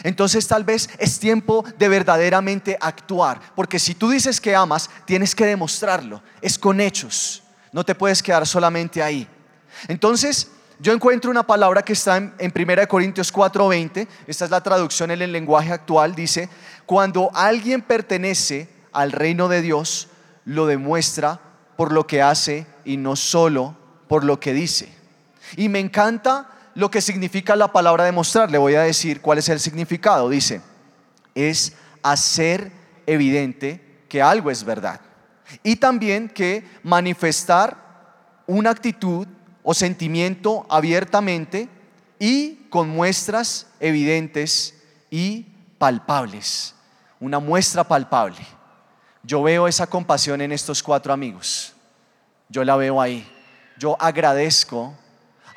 entonces 0.02 0.46
tal 0.46 0.64
vez 0.64 0.90
es 0.98 1.18
tiempo 1.18 1.64
de 1.78 1.88
verdaderamente 1.88 2.76
actuar, 2.80 3.40
porque 3.54 3.78
si 3.78 3.94
tú 3.94 4.10
dices 4.10 4.40
que 4.40 4.54
amas, 4.54 4.90
tienes 5.04 5.34
que 5.34 5.46
demostrarlo, 5.46 6.22
es 6.40 6.58
con 6.58 6.80
hechos, 6.80 7.42
no 7.72 7.84
te 7.84 7.94
puedes 7.94 8.22
quedar 8.22 8.46
solamente 8.46 9.02
ahí. 9.02 9.26
Entonces, 9.88 10.50
yo 10.80 10.92
encuentro 10.92 11.30
una 11.30 11.46
palabra 11.46 11.82
que 11.82 11.92
está 11.92 12.16
en, 12.16 12.34
en 12.38 12.52
1 12.54 12.88
Corintios 12.88 13.32
4:20, 13.32 14.06
esta 14.26 14.44
es 14.44 14.50
la 14.50 14.62
traducción 14.62 15.10
en 15.10 15.22
el 15.22 15.32
lenguaje 15.32 15.72
actual, 15.72 16.14
dice, 16.14 16.48
cuando 16.86 17.30
alguien 17.34 17.82
pertenece 17.82 18.68
al 18.92 19.12
reino 19.12 19.48
de 19.48 19.62
Dios 19.62 20.08
lo 20.44 20.66
demuestra 20.66 21.40
por 21.76 21.92
lo 21.92 22.06
que 22.06 22.22
hace 22.22 22.66
y 22.84 22.96
no 22.96 23.16
solo 23.16 23.76
por 24.08 24.24
lo 24.24 24.40
que 24.40 24.52
dice. 24.52 24.97
Y 25.56 25.68
me 25.68 25.78
encanta 25.78 26.48
lo 26.74 26.90
que 26.90 27.00
significa 27.00 27.56
la 27.56 27.72
palabra 27.72 28.04
demostrar. 28.04 28.50
Le 28.50 28.58
voy 28.58 28.74
a 28.74 28.82
decir 28.82 29.20
cuál 29.20 29.38
es 29.38 29.48
el 29.48 29.60
significado. 29.60 30.28
Dice, 30.28 30.60
es 31.34 31.74
hacer 32.02 32.70
evidente 33.06 34.04
que 34.08 34.22
algo 34.22 34.50
es 34.50 34.64
verdad. 34.64 35.00
Y 35.62 35.76
también 35.76 36.28
que 36.28 36.64
manifestar 36.82 37.76
una 38.46 38.70
actitud 38.70 39.26
o 39.62 39.74
sentimiento 39.74 40.66
abiertamente 40.68 41.68
y 42.18 42.66
con 42.70 42.88
muestras 42.88 43.66
evidentes 43.80 44.74
y 45.10 45.46
palpables. 45.78 46.74
Una 47.20 47.38
muestra 47.38 47.84
palpable. 47.84 48.46
Yo 49.22 49.42
veo 49.42 49.68
esa 49.68 49.86
compasión 49.86 50.40
en 50.40 50.52
estos 50.52 50.82
cuatro 50.82 51.12
amigos. 51.12 51.74
Yo 52.48 52.64
la 52.64 52.76
veo 52.76 53.00
ahí. 53.00 53.28
Yo 53.76 53.96
agradezco 54.00 54.96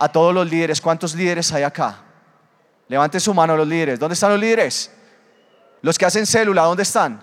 a 0.01 0.11
todos 0.11 0.33
los 0.33 0.49
líderes. 0.49 0.81
¿Cuántos 0.81 1.13
líderes 1.13 1.53
hay 1.53 1.61
acá? 1.61 1.99
Levante 2.87 3.19
su 3.19 3.35
mano 3.35 3.55
los 3.55 3.67
líderes. 3.67 3.99
¿Dónde 3.99 4.15
están 4.15 4.31
los 4.31 4.39
líderes? 4.39 4.89
Los 5.83 5.95
que 5.95 6.05
hacen 6.05 6.25
célula, 6.25 6.63
¿dónde 6.63 6.81
están? 6.81 7.21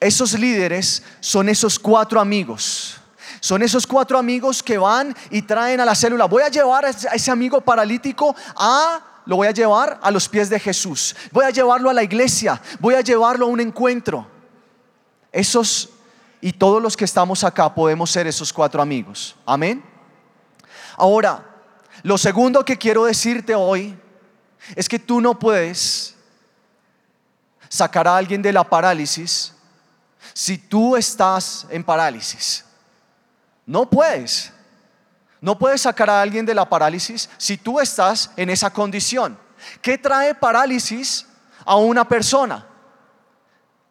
Esos 0.00 0.36
líderes 0.36 1.04
son 1.20 1.48
esos 1.48 1.78
cuatro 1.78 2.20
amigos. 2.20 2.96
Son 3.38 3.62
esos 3.62 3.86
cuatro 3.86 4.18
amigos 4.18 4.60
que 4.60 4.76
van 4.76 5.14
y 5.30 5.42
traen 5.42 5.78
a 5.78 5.84
la 5.84 5.94
célula. 5.94 6.24
Voy 6.24 6.42
a 6.42 6.48
llevar 6.48 6.84
a 6.84 6.90
ese 6.90 7.30
amigo 7.30 7.60
paralítico 7.60 8.34
a 8.56 9.22
lo 9.24 9.36
voy 9.36 9.46
a 9.46 9.52
llevar 9.52 10.00
a 10.02 10.10
los 10.10 10.28
pies 10.28 10.50
de 10.50 10.58
Jesús. 10.58 11.14
Voy 11.30 11.44
a 11.44 11.50
llevarlo 11.50 11.90
a 11.90 11.92
la 11.92 12.02
iglesia. 12.02 12.60
Voy 12.80 12.96
a 12.96 13.02
llevarlo 13.02 13.46
a 13.46 13.48
un 13.48 13.60
encuentro. 13.60 14.26
Esos 15.30 15.90
y 16.40 16.52
todos 16.52 16.82
los 16.82 16.96
que 16.96 17.04
estamos 17.04 17.44
acá 17.44 17.72
podemos 17.72 18.10
ser 18.10 18.26
esos 18.26 18.52
cuatro 18.52 18.82
amigos. 18.82 19.36
Amén. 19.46 19.91
Ahora, 21.02 21.44
lo 22.04 22.16
segundo 22.16 22.64
que 22.64 22.78
quiero 22.78 23.06
decirte 23.06 23.56
hoy 23.56 23.98
es 24.76 24.88
que 24.88 25.00
tú 25.00 25.20
no 25.20 25.36
puedes 25.36 26.14
sacar 27.68 28.06
a 28.06 28.16
alguien 28.16 28.40
de 28.40 28.52
la 28.52 28.62
parálisis 28.62 29.52
si 30.32 30.56
tú 30.56 30.94
estás 30.96 31.66
en 31.70 31.82
parálisis. 31.82 32.64
No 33.66 33.90
puedes. 33.90 34.52
No 35.40 35.58
puedes 35.58 35.80
sacar 35.80 36.08
a 36.08 36.22
alguien 36.22 36.46
de 36.46 36.54
la 36.54 36.68
parálisis 36.68 37.28
si 37.36 37.56
tú 37.56 37.80
estás 37.80 38.30
en 38.36 38.48
esa 38.48 38.72
condición. 38.72 39.36
¿Qué 39.80 39.98
trae 39.98 40.36
parálisis 40.36 41.26
a 41.64 41.74
una 41.74 42.06
persona? 42.06 42.64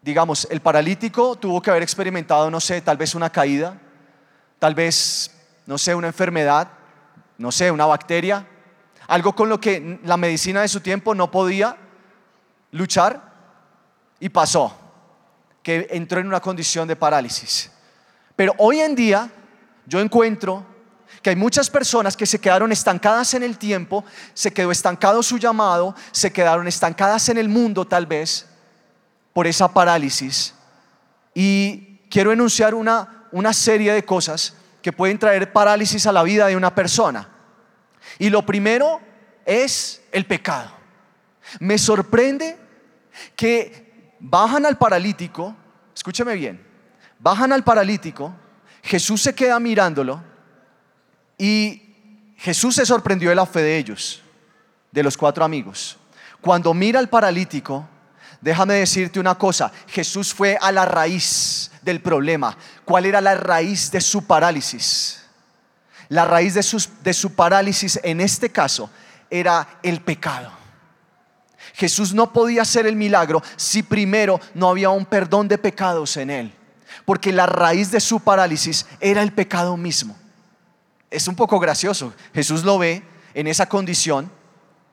digamos, 0.02 0.48
el 0.50 0.62
paralítico 0.62 1.36
tuvo 1.36 1.62
que 1.62 1.70
haber 1.70 1.84
experimentado, 1.84 2.50
no 2.50 2.60
sé, 2.60 2.82
tal 2.82 2.98
vez 2.98 3.14
una 3.14 3.30
caída, 3.30 3.80
tal 4.58 4.74
vez, 4.74 5.30
no 5.68 5.78
sé, 5.78 5.94
una 5.94 6.08
enfermedad, 6.08 6.70
no 7.42 7.52
sé, 7.52 7.72
una 7.72 7.88
bacteria, 7.88 8.48
algo 9.08 9.34
con 9.36 9.50
lo 9.50 9.60
que 9.60 10.00
la 10.04 10.16
medicina 10.16 10.62
de 10.62 10.68
su 10.68 10.80
tiempo 10.80 11.16
no 11.16 11.32
podía 11.32 11.76
luchar 12.72 13.34
y 14.20 14.30
pasó, 14.30 14.78
que 15.64 15.88
entró 15.90 16.20
en 16.20 16.28
una 16.28 16.40
condición 16.40 16.88
de 16.88 16.96
parálisis. 16.96 17.72
Pero 18.36 18.54
hoy 18.60 18.80
en 18.80 18.96
día 18.96 19.30
yo 19.88 20.00
encuentro 20.00 20.66
que 21.22 21.32
hay 21.32 21.36
muchas 21.36 21.70
personas 21.70 22.16
que 22.16 22.28
se 22.28 22.40
quedaron 22.40 22.72
estancadas 22.72 23.34
en 23.34 23.44
el 23.44 23.58
tiempo, 23.58 24.06
se 24.36 24.54
quedó 24.54 24.72
estancado 24.72 25.22
su 25.24 25.38
llamado, 25.38 25.96
se 26.12 26.32
quedaron 26.32 26.68
estancadas 26.68 27.28
en 27.30 27.38
el 27.38 27.50
mundo 27.50 27.86
tal 27.86 28.06
vez 28.06 28.48
por 29.34 29.48
esa 29.48 29.68
parálisis. 29.74 30.54
Y 31.34 31.98
quiero 32.10 32.32
enunciar 32.32 32.76
una, 32.76 33.28
una 33.32 33.52
serie 33.52 33.94
de 33.94 34.06
cosas 34.06 34.56
que 34.82 34.92
pueden 34.92 35.20
traer 35.20 35.52
parálisis 35.52 36.06
a 36.08 36.12
la 36.12 36.24
vida 36.24 36.48
de 36.48 36.56
una 36.56 36.74
persona. 36.74 37.30
Y 38.20 38.30
lo 38.30 38.46
primero 38.46 39.00
es 39.46 40.02
el 40.12 40.26
pecado. 40.26 40.72
Me 41.60 41.78
sorprende 41.78 42.58
que 43.36 44.16
bajan 44.20 44.66
al 44.66 44.78
paralítico, 44.78 45.56
escúcheme 45.96 46.36
bien, 46.36 46.66
bajan 47.20 47.52
al 47.52 47.64
paralítico, 47.64 48.34
Jesús 48.84 49.22
se 49.22 49.36
queda 49.36 49.60
mirándolo 49.60 50.24
y 51.38 52.34
Jesús 52.38 52.76
se 52.76 52.86
sorprendió 52.86 53.30
de 53.30 53.36
la 53.36 53.46
fe 53.46 53.62
de 53.62 53.78
ellos, 53.78 54.22
de 54.92 55.04
los 55.04 55.18
cuatro 55.18 55.44
amigos. 55.44 55.98
Cuando 56.40 56.74
mira 56.74 57.00
al 57.00 57.10
paralítico, 57.10 57.88
déjame 58.40 58.76
decirte 58.76 59.20
una 59.20 59.36
cosa, 59.36 59.72
Jesús 59.88 60.34
fue 60.34 60.58
a 60.60 60.72
la 60.72 60.86
raíz 60.86 61.71
del 61.82 62.02
problema. 62.02 62.58
¿Cuál 62.86 63.06
era 63.06 63.22
la 63.22 63.36
raíz 63.36 63.92
de 63.92 64.02
su 64.02 64.26
parálisis? 64.26 65.22
La 66.10 66.26
raíz 66.26 66.54
de, 66.54 66.66
de 67.04 67.14
su 67.14 67.34
parálisis 67.34 68.00
en 68.04 68.22
este 68.22 68.50
caso 68.50 68.90
era 69.30 69.80
el 69.82 70.02
pecado. 70.02 70.52
Jesús 71.74 72.14
no 72.14 72.34
podía 72.34 72.64
hacer 72.64 72.86
el 72.86 72.96
milagro 72.96 73.42
si 73.56 73.82
primero 73.82 74.40
no 74.54 74.70
había 74.70 74.90
un 74.90 75.06
perdón 75.06 75.48
de 75.48 75.58
pecados 75.58 76.18
en 76.18 76.30
él, 76.30 76.54
porque 77.06 77.32
la 77.32 77.46
raíz 77.46 77.92
de 77.92 78.00
su 78.00 78.20
parálisis 78.20 78.86
era 79.00 79.24
el 79.24 79.32
pecado 79.32 79.78
mismo. 79.78 80.18
Es 81.10 81.28
un 81.28 81.36
poco 81.36 81.60
gracioso. 81.60 82.14
Jesús 82.34 82.64
lo 82.64 82.78
ve 82.78 83.04
en 83.34 83.48
esa 83.48 83.68
condición 83.68 84.30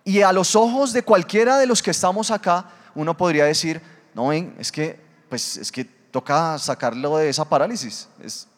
y 0.05 0.23
a 0.23 0.33
los 0.33 0.57
ojos 0.57 0.93
de 0.93 1.03
cualquiera 1.03 1.59
de 1.59 1.67
los 1.67 1.83
que 1.83 1.91
estamos 1.91 2.31
acá, 2.31 2.71
uno 2.95 3.17
podría 3.17 3.45
decir, 3.45 3.83
no 4.15 4.33
es 4.33 4.73
que, 4.73 4.99
pues, 5.29 5.57
es 5.59 5.71
que 5.71 5.98
toca 6.11 6.59
sacarlo 6.59 7.17
de 7.17 7.29
esa 7.29 7.49
parálisis. 7.49 8.09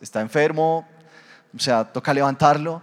está 0.01 0.21
enfermo, 0.21 0.87
o 1.55 1.59
sea, 1.59 1.85
toca 1.85 2.15
levantarlo. 2.15 2.83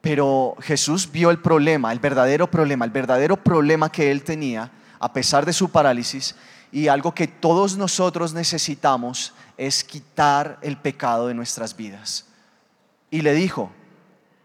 Pero 0.00 0.56
Jesús 0.60 1.10
vio 1.10 1.30
el 1.30 1.40
problema, 1.40 1.92
el 1.92 1.98
verdadero 1.98 2.50
problema, 2.50 2.84
el 2.84 2.90
verdadero 2.90 3.36
problema 3.36 3.92
que 3.92 4.10
él 4.10 4.24
tenía, 4.24 4.70
a 4.98 5.12
pesar 5.12 5.44
de 5.44 5.52
su 5.52 5.70
parálisis, 5.70 6.34
y 6.72 6.88
algo 6.88 7.14
que 7.14 7.26
todos 7.26 7.76
nosotros 7.76 8.32
necesitamos 8.32 9.34
es 9.58 9.84
quitar 9.84 10.58
el 10.62 10.76
pecado 10.78 11.26
de 11.26 11.34
nuestras 11.34 11.76
vidas. 11.76 12.26
Y 13.10 13.22
le 13.22 13.34
dijo, 13.34 13.70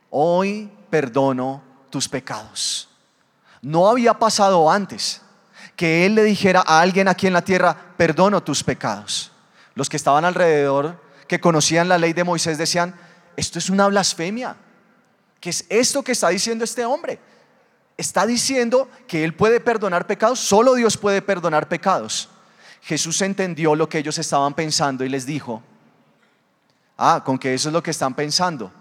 hoy 0.09 0.69
perdono 0.89 1.61
tus 1.89 2.09
pecados. 2.09 2.89
No 3.61 3.87
había 3.87 4.13
pasado 4.15 4.69
antes 4.69 5.21
que 5.75 6.05
él 6.05 6.15
le 6.15 6.23
dijera 6.23 6.63
a 6.65 6.81
alguien 6.81 7.07
aquí 7.07 7.27
en 7.27 7.33
la 7.33 7.43
tierra, 7.43 7.84
perdono 7.97 8.43
tus 8.43 8.63
pecados. 8.63 9.31
Los 9.73 9.89
que 9.89 9.97
estaban 9.97 10.25
alrededor, 10.25 11.01
que 11.27 11.39
conocían 11.39 11.89
la 11.89 11.97
ley 11.97 12.13
de 12.13 12.23
Moisés, 12.23 12.57
decían, 12.57 12.95
esto 13.35 13.59
es 13.59 13.69
una 13.69 13.87
blasfemia. 13.87 14.55
¿Qué 15.39 15.49
es 15.49 15.65
esto 15.69 16.03
que 16.03 16.13
está 16.13 16.29
diciendo 16.29 16.63
este 16.63 16.85
hombre? 16.85 17.19
Está 17.97 18.25
diciendo 18.25 18.89
que 19.07 19.23
él 19.23 19.33
puede 19.33 19.59
perdonar 19.59 20.07
pecados, 20.07 20.39
solo 20.39 20.73
Dios 20.73 20.97
puede 20.97 21.21
perdonar 21.21 21.67
pecados. 21.67 22.29
Jesús 22.81 23.21
entendió 23.21 23.75
lo 23.75 23.89
que 23.89 23.97
ellos 23.97 24.17
estaban 24.17 24.53
pensando 24.53 25.03
y 25.03 25.09
les 25.09 25.25
dijo, 25.25 25.63
ah, 26.97 27.23
con 27.25 27.37
que 27.37 27.53
eso 27.53 27.69
es 27.69 27.73
lo 27.73 27.81
que 27.81 27.91
están 27.91 28.13
pensando. 28.13 28.71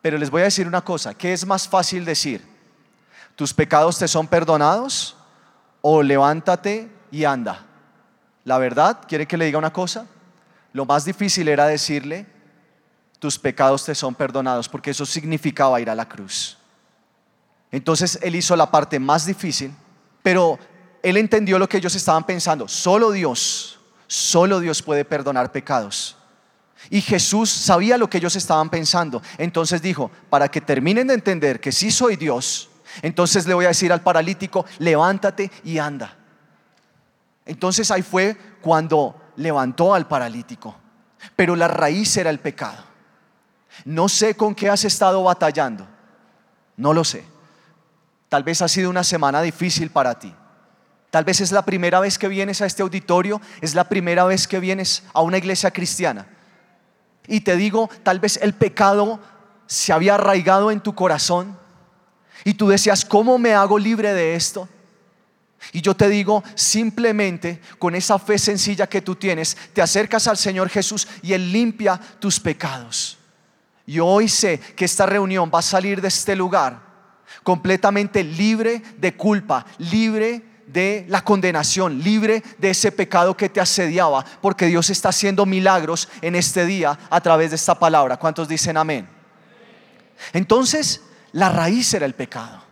Pero 0.00 0.18
les 0.18 0.30
voy 0.30 0.42
a 0.42 0.44
decir 0.44 0.66
una 0.66 0.82
cosa, 0.82 1.14
¿qué 1.14 1.32
es 1.32 1.46
más 1.46 1.68
fácil 1.68 2.04
decir? 2.04 2.44
¿Tus 3.36 3.54
pecados 3.54 3.98
te 3.98 4.08
son 4.08 4.26
perdonados? 4.26 5.16
¿O 5.80 6.02
levántate 6.02 6.90
y 7.10 7.24
anda? 7.24 7.66
La 8.44 8.58
verdad, 8.58 9.00
¿quiere 9.06 9.26
que 9.26 9.36
le 9.36 9.46
diga 9.46 9.58
una 9.58 9.72
cosa? 9.72 10.06
Lo 10.72 10.84
más 10.84 11.04
difícil 11.04 11.48
era 11.48 11.66
decirle, 11.66 12.26
tus 13.18 13.38
pecados 13.38 13.84
te 13.84 13.94
son 13.94 14.14
perdonados, 14.14 14.68
porque 14.68 14.90
eso 14.90 15.06
significaba 15.06 15.80
ir 15.80 15.88
a 15.88 15.94
la 15.94 16.08
cruz. 16.08 16.58
Entonces 17.70 18.18
él 18.22 18.34
hizo 18.34 18.56
la 18.56 18.70
parte 18.70 18.98
más 18.98 19.26
difícil, 19.26 19.72
pero 20.22 20.58
él 21.02 21.16
entendió 21.16 21.58
lo 21.58 21.68
que 21.68 21.76
ellos 21.78 21.94
estaban 21.94 22.24
pensando. 22.24 22.68
Solo 22.68 23.12
Dios, 23.12 23.78
solo 24.06 24.60
Dios 24.60 24.82
puede 24.82 25.04
perdonar 25.04 25.52
pecados. 25.52 26.16
Y 26.90 27.00
Jesús 27.00 27.48
sabía 27.50 27.96
lo 27.96 28.10
que 28.10 28.18
ellos 28.18 28.34
estaban 28.34 28.68
pensando. 28.68 29.22
Entonces 29.38 29.80
dijo, 29.82 30.10
para 30.28 30.50
que 30.50 30.60
terminen 30.60 31.06
de 31.06 31.14
entender 31.14 31.60
que 31.60 31.72
sí 31.72 31.90
soy 31.90 32.16
Dios, 32.16 32.68
entonces 33.02 33.46
le 33.46 33.54
voy 33.54 33.64
a 33.64 33.68
decir 33.68 33.92
al 33.92 34.02
paralítico, 34.02 34.66
levántate 34.78 35.50
y 35.64 35.78
anda. 35.78 36.16
Entonces 37.46 37.90
ahí 37.90 38.02
fue 38.02 38.36
cuando 38.60 39.20
levantó 39.36 39.94
al 39.94 40.06
paralítico. 40.06 40.76
Pero 41.36 41.56
la 41.56 41.68
raíz 41.68 42.16
era 42.16 42.30
el 42.30 42.40
pecado. 42.40 42.84
No 43.84 44.08
sé 44.08 44.34
con 44.34 44.54
qué 44.54 44.68
has 44.68 44.84
estado 44.84 45.22
batallando. 45.22 45.86
No 46.76 46.92
lo 46.92 47.04
sé. 47.04 47.24
Tal 48.28 48.42
vez 48.42 48.62
ha 48.62 48.68
sido 48.68 48.90
una 48.90 49.04
semana 49.04 49.42
difícil 49.42 49.90
para 49.90 50.18
ti. 50.18 50.34
Tal 51.10 51.24
vez 51.24 51.40
es 51.40 51.52
la 51.52 51.62
primera 51.62 52.00
vez 52.00 52.18
que 52.18 52.28
vienes 52.28 52.62
a 52.62 52.66
este 52.66 52.82
auditorio, 52.82 53.40
es 53.60 53.74
la 53.74 53.84
primera 53.84 54.24
vez 54.24 54.48
que 54.48 54.60
vienes 54.60 55.02
a 55.12 55.20
una 55.20 55.36
iglesia 55.36 55.70
cristiana. 55.70 56.26
Y 57.26 57.40
te 57.42 57.56
digo, 57.56 57.90
tal 58.02 58.18
vez 58.18 58.38
el 58.40 58.54
pecado 58.54 59.20
se 59.66 59.92
había 59.92 60.14
arraigado 60.14 60.70
en 60.70 60.80
tu 60.80 60.94
corazón 60.94 61.58
y 62.44 62.54
tú 62.54 62.68
decías, 62.68 63.04
¿cómo 63.04 63.38
me 63.38 63.54
hago 63.54 63.78
libre 63.78 64.14
de 64.14 64.34
esto? 64.34 64.68
Y 65.70 65.80
yo 65.80 65.94
te 65.94 66.08
digo, 66.08 66.42
simplemente 66.54 67.60
con 67.78 67.94
esa 67.94 68.18
fe 68.18 68.38
sencilla 68.38 68.88
que 68.88 69.02
tú 69.02 69.14
tienes, 69.14 69.56
te 69.72 69.82
acercas 69.82 70.26
al 70.26 70.36
Señor 70.36 70.68
Jesús 70.68 71.06
y 71.22 71.32
Él 71.32 71.52
limpia 71.52 72.00
tus 72.18 72.40
pecados. 72.40 73.18
Y 73.86 74.00
hoy 74.00 74.28
sé 74.28 74.58
que 74.58 74.84
esta 74.84 75.06
reunión 75.06 75.50
va 75.52 75.60
a 75.60 75.62
salir 75.62 76.00
de 76.00 76.08
este 76.08 76.34
lugar 76.34 76.80
completamente 77.42 78.22
libre 78.22 78.82
de 78.98 79.16
culpa, 79.16 79.66
libre 79.78 80.42
de 80.66 81.04
la 81.08 81.22
condenación, 81.22 82.02
libre 82.02 82.42
de 82.58 82.70
ese 82.70 82.92
pecado 82.92 83.36
que 83.36 83.48
te 83.48 83.60
asediaba, 83.60 84.24
porque 84.40 84.66
Dios 84.66 84.90
está 84.90 85.10
haciendo 85.10 85.44
milagros 85.46 86.08
en 86.20 86.34
este 86.34 86.64
día 86.66 86.98
a 87.10 87.20
través 87.20 87.50
de 87.50 87.56
esta 87.56 87.78
palabra. 87.78 88.16
¿Cuántos 88.16 88.48
dicen 88.48 88.76
amén? 88.76 89.08
Entonces, 90.32 91.02
la 91.32 91.48
raíz 91.48 91.92
era 91.94 92.06
el 92.06 92.14
pecado. 92.14 92.71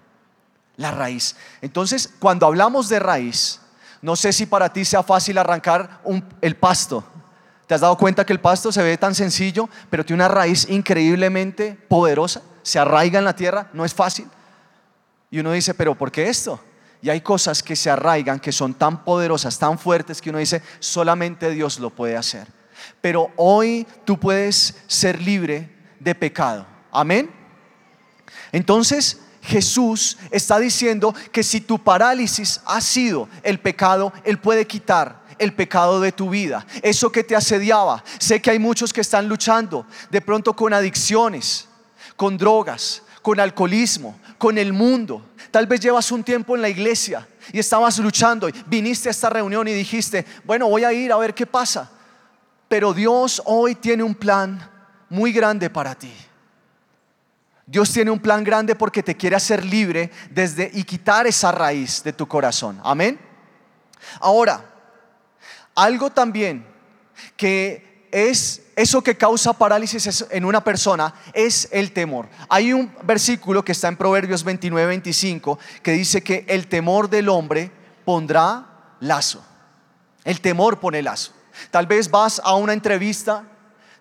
La 0.81 0.91
raíz. 0.91 1.37
Entonces, 1.61 2.11
cuando 2.19 2.47
hablamos 2.47 2.89
de 2.89 2.99
raíz, 2.99 3.61
no 4.01 4.17
sé 4.17 4.33
si 4.33 4.47
para 4.47 4.73
ti 4.73 4.87
sea 4.87 5.03
fácil 5.03 5.37
arrancar 5.37 6.01
el 6.41 6.57
pasto. 6.57 7.05
¿Te 7.67 7.75
has 7.75 7.83
dado 7.83 7.99
cuenta 7.99 8.25
que 8.25 8.33
el 8.33 8.41
pasto 8.41 8.73
se 8.73 8.83
ve 8.83 8.97
tan 8.97 9.15
sencillo, 9.15 9.69
pero 9.91 10.07
tiene 10.07 10.23
una 10.23 10.29
raíz 10.29 10.67
increíblemente 10.71 11.75
poderosa? 11.87 12.41
Se 12.63 12.79
arraiga 12.79 13.19
en 13.19 13.27
la 13.27 13.37
tierra, 13.37 13.69
no 13.75 13.85
es 13.85 13.93
fácil. 13.93 14.27
Y 15.31 15.41
uno 15.41 15.53
dice, 15.53 15.75
pero 15.75 15.95
¿por 15.95 16.11
qué 16.11 16.31
esto? 16.31 16.59
Y 17.03 17.11
hay 17.11 17.21
cosas 17.21 17.63
que 17.63 17.77
se 17.77 17.91
arraigan, 17.91 18.41
que 18.41 18.51
son 18.51 18.73
tan 18.73 19.05
poderosas, 19.05 19.59
tan 19.59 19.79
fuertes, 19.79 20.23
que 20.23 20.31
uno 20.31 20.39
dice, 20.39 20.63
solamente 20.79 21.51
Dios 21.51 21.79
lo 21.79 21.91
puede 21.91 22.17
hacer. 22.17 22.47
Pero 23.03 23.31
hoy 23.37 23.87
tú 24.07 24.19
puedes 24.19 24.79
ser 24.87 25.21
libre 25.21 25.77
de 25.99 26.15
pecado. 26.15 26.67
Amén. 26.91 27.31
Entonces 28.51 29.21
Jesús 29.51 30.17
está 30.31 30.61
diciendo 30.61 31.13
que 31.33 31.43
si 31.43 31.61
tu 31.61 31.81
parálisis 31.81 32.61
ha 32.67 32.81
sido 32.81 33.29
el 33.43 33.59
pecado, 33.59 34.13
Él 34.25 34.39
puede 34.39 34.65
quitar 34.65 35.21
el 35.39 35.53
pecado 35.55 36.01
de 36.01 36.13
tu 36.13 36.31
vida, 36.31 36.65
eso 36.83 37.11
que 37.11 37.25
te 37.25 37.35
asediaba. 37.35 38.05
Sé 38.19 38.41
que 38.41 38.53
hay 38.53 38.61
muchos 38.61 38.93
que 38.93 39.01
están 39.01 39.29
luchando 39.29 39.87
de 40.09 40.21
pronto 40.21 40.55
con 40.55 40.73
adicciones, 40.73 41.67
con 42.15 42.39
drogas, 42.39 43.03
con 43.23 43.41
alcoholismo, 43.41 44.21
con 44.39 44.57
el 44.57 44.73
mundo. 44.73 45.31
Tal 45.51 45.67
vez 45.67 45.81
llevas 45.81 46.13
un 46.13 46.23
tiempo 46.23 46.55
en 46.55 46.63
la 46.63 46.69
iglesia 46.69 47.27
y 47.53 47.59
estabas 47.59 47.99
luchando 47.99 48.49
y 48.49 48.55
viniste 48.67 49.09
a 49.09 49.11
esta 49.11 49.31
reunión 49.31 49.67
y 49.67 49.73
dijiste, 49.73 50.25
bueno, 50.45 50.69
voy 50.69 50.85
a 50.85 50.93
ir 50.93 51.11
a 51.11 51.17
ver 51.17 51.35
qué 51.35 51.47
pasa. 51.47 51.91
Pero 52.69 52.95
Dios 52.95 53.43
hoy 53.47 53.75
tiene 53.75 54.05
un 54.05 54.15
plan 54.15 54.61
muy 55.09 55.33
grande 55.33 55.69
para 55.71 55.97
ti. 55.97 56.13
Dios 57.71 57.93
tiene 57.93 58.11
un 58.11 58.19
plan 58.19 58.43
grande 58.43 58.75
porque 58.75 59.01
te 59.01 59.17
quiere 59.17 59.37
hacer 59.37 59.65
libre 59.65 60.11
desde 60.31 60.69
y 60.75 60.83
quitar 60.83 61.29
esa 61.29 61.53
raíz 61.53 62.03
de 62.03 62.13
tu 62.13 62.27
corazón. 62.27 62.81
Amén. 62.83 63.19
Ahora, 64.21 64.65
Algo 65.75 66.11
también 66.11 66.67
que 67.37 68.09
es 68.11 68.63
eso 68.77 69.03
que 69.03 69.17
causa 69.17 69.53
parálisis 69.53 70.27
en 70.31 70.45
una 70.45 70.65
persona 70.65 71.15
es 71.33 71.69
el 71.71 71.93
temor. 71.93 72.29
Hay 72.49 72.73
un 72.73 72.93
versículo 73.05 73.65
que 73.65 73.73
está 73.73 73.89
en 73.89 73.97
Proverbios 73.97 74.43
29, 74.43 74.87
25 74.89 75.59
que 75.83 75.93
dice 75.93 76.23
que 76.23 76.45
el 76.49 76.67
temor 76.67 77.09
del 77.09 77.29
hombre 77.29 77.71
pondrá 78.05 78.97
lazo. 79.01 79.45
El 80.25 80.41
temor 80.41 80.81
pone 80.81 81.03
lazo. 81.03 81.33
Tal 81.71 81.87
vez 81.87 82.11
vas 82.11 82.41
a 82.45 82.55
una 82.55 82.73
entrevista, 82.73 83.45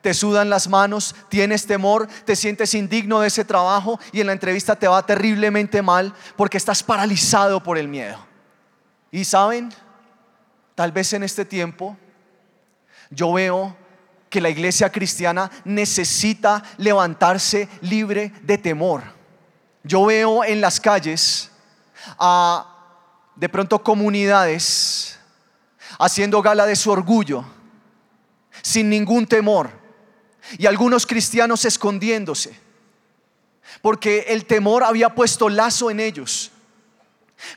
te 0.02 0.14
sudan 0.14 0.50
las 0.50 0.68
manos, 0.68 1.16
tienes 1.30 1.66
temor, 1.66 2.08
te 2.26 2.36
sientes 2.36 2.74
indigno 2.74 3.20
de 3.20 3.28
ese 3.28 3.46
trabajo 3.46 4.00
y 4.12 4.22
en 4.22 4.28
la 4.28 4.34
entrevista 4.34 4.76
te 4.76 4.88
va 4.88 5.06
terriblemente 5.06 5.82
mal 5.82 6.14
porque 6.36 6.58
estás 6.58 6.84
paralizado 6.84 7.62
por 7.62 7.78
el 7.78 7.88
miedo. 7.88 8.18
Y 9.12 9.26
saben, 9.26 9.74
tal 10.76 10.92
vez 10.92 11.14
en 11.14 11.24
este 11.24 11.46
tiempo 11.46 11.98
yo 13.10 13.34
veo 13.34 13.76
que 14.30 14.42
la 14.42 14.50
iglesia 14.50 14.92
cristiana 14.92 15.50
necesita 15.66 16.64
levantarse 16.78 17.68
libre 17.82 18.32
de 18.44 18.58
temor. 18.58 19.02
Yo 19.84 20.06
veo 20.06 20.44
en 20.44 20.62
las 20.62 20.80
calles 20.80 21.52
a 22.20 22.66
de 23.36 23.50
pronto 23.50 23.82
comunidades 23.82 25.18
haciendo 25.98 26.42
gala 26.42 26.66
de 26.66 26.76
su 26.76 26.92
orgullo, 26.92 27.44
sin 28.62 28.90
ningún 28.90 29.26
temor, 29.26 29.72
y 30.58 30.66
algunos 30.66 31.06
cristianos 31.06 31.66
escondiéndose, 31.66 32.58
porque 33.82 34.26
el 34.30 34.46
temor 34.46 34.84
había 34.84 35.10
puesto 35.10 35.50
lazo 35.50 35.92
en 35.92 36.00
ellos. 36.00 36.52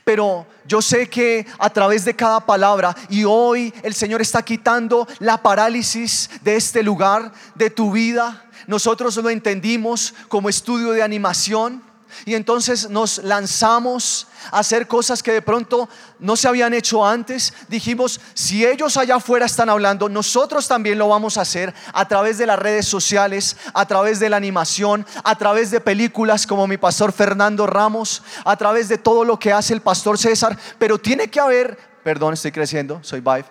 Pero 0.03 0.47
yo 0.65 0.81
sé 0.81 1.09
que 1.09 1.45
a 1.59 1.69
través 1.69 2.05
de 2.05 2.15
cada 2.15 2.45
palabra, 2.45 2.95
y 3.09 3.23
hoy 3.25 3.73
el 3.83 3.93
Señor 3.93 4.21
está 4.21 4.43
quitando 4.43 5.07
la 5.19 5.41
parálisis 5.41 6.29
de 6.41 6.55
este 6.55 6.83
lugar, 6.83 7.33
de 7.55 7.69
tu 7.69 7.91
vida, 7.91 8.49
nosotros 8.67 9.17
lo 9.17 9.29
entendimos 9.29 10.13
como 10.29 10.49
estudio 10.49 10.91
de 10.91 11.03
animación. 11.03 11.83
Y 12.25 12.35
entonces 12.35 12.89
nos 12.89 13.17
lanzamos 13.19 14.27
a 14.51 14.59
hacer 14.59 14.87
cosas 14.87 15.23
que 15.23 15.31
de 15.31 15.41
pronto 15.41 15.89
no 16.19 16.35
se 16.35 16.47
habían 16.47 16.73
hecho 16.73 17.05
antes. 17.05 17.53
Dijimos, 17.67 18.19
si 18.33 18.65
ellos 18.65 18.97
allá 18.97 19.15
afuera 19.15 19.45
están 19.45 19.69
hablando, 19.69 20.09
nosotros 20.09 20.67
también 20.67 20.97
lo 20.97 21.07
vamos 21.07 21.37
a 21.37 21.41
hacer 21.41 21.73
a 21.93 22.07
través 22.07 22.37
de 22.37 22.45
las 22.45 22.59
redes 22.59 22.87
sociales, 22.87 23.57
a 23.73 23.85
través 23.85 24.19
de 24.19 24.29
la 24.29 24.37
animación, 24.37 25.05
a 25.23 25.37
través 25.37 25.71
de 25.71 25.81
películas 25.81 26.47
como 26.47 26.67
mi 26.67 26.77
pastor 26.77 27.11
Fernando 27.11 27.67
Ramos, 27.67 28.23
a 28.45 28.55
través 28.55 28.89
de 28.89 28.97
todo 28.97 29.23
lo 29.23 29.39
que 29.39 29.51
hace 29.51 29.73
el 29.73 29.81
pastor 29.81 30.17
César. 30.17 30.57
Pero 30.77 30.97
tiene 30.97 31.27
que 31.29 31.39
haber, 31.39 31.77
perdón, 32.03 32.33
estoy 32.33 32.51
creciendo, 32.51 32.99
soy 33.03 33.19
Vive. 33.19 33.45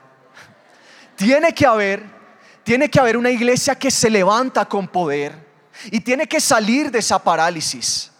Tiene 1.16 1.55
que 1.55 1.66
haber, 1.66 2.05
tiene 2.64 2.88
que 2.88 3.01
haber 3.01 3.16
una 3.16 3.31
iglesia 3.31 3.75
que 3.75 3.90
se 3.90 4.11
levanta 4.11 4.64
con 4.64 4.88
poder 4.88 5.42
y 5.87 6.01
tiene 6.01 6.27
que 6.27 6.40
salir 6.40 6.90
de 6.90 6.98
esa 6.98 7.18
parálisis. 7.18 8.12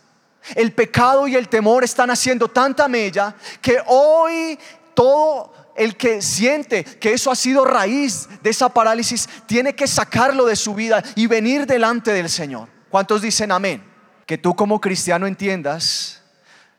El 0.55 0.73
pecado 0.73 1.29
y 1.29 1.37
el 1.37 1.49
temor 1.49 1.85
están 1.85 2.11
haciendo 2.11 2.49
tanta 2.49 2.89
mella 2.89 3.35
que 3.61 3.79
hoy 3.87 4.59
todo 4.95 5.53
el 5.75 5.97
que 5.97 6.21
siente 6.21 6.85
que 6.85 7.13
eso 7.13 7.31
ha 7.31 7.37
sido 7.37 7.65
raíz 7.65 8.29
de 8.43 8.51
esa 8.51 8.69
parálisis 8.69 9.29
tiene 9.47 9.75
que 9.75 9.87
sacarlo 9.87 10.45
de 10.47 10.57
su 10.57 10.75
vida 10.75 11.03
y 11.15 11.27
venir 11.27 11.67
delante 11.67 12.13
del 12.13 12.29
Señor. 12.29 12.69
¿Cuántos 12.91 13.23
dicen 13.23 13.53
amén? 13.53 13.83
Que 14.27 14.39
tú 14.39 14.55
como 14.55 14.81
cristiano 14.81 15.27
entiendas 15.27 16.23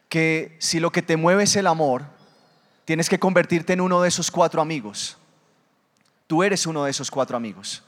que 0.09 0.55
si 0.59 0.79
lo 0.79 0.91
que 0.91 1.01
te 1.01 1.17
mueve 1.17 1.43
es 1.43 1.55
el 1.55 1.67
amor, 1.67 2.03
tienes 2.85 3.09
que 3.09 3.19
convertirte 3.19 3.73
en 3.73 3.81
uno 3.81 4.01
de 4.01 4.09
esos 4.09 4.29
cuatro 4.29 4.61
amigos. 4.61 5.17
Tú 6.27 6.43
eres 6.43 6.65
uno 6.67 6.83
de 6.83 6.91
esos 6.91 7.09
cuatro 7.09 7.35
amigos. 7.35 7.83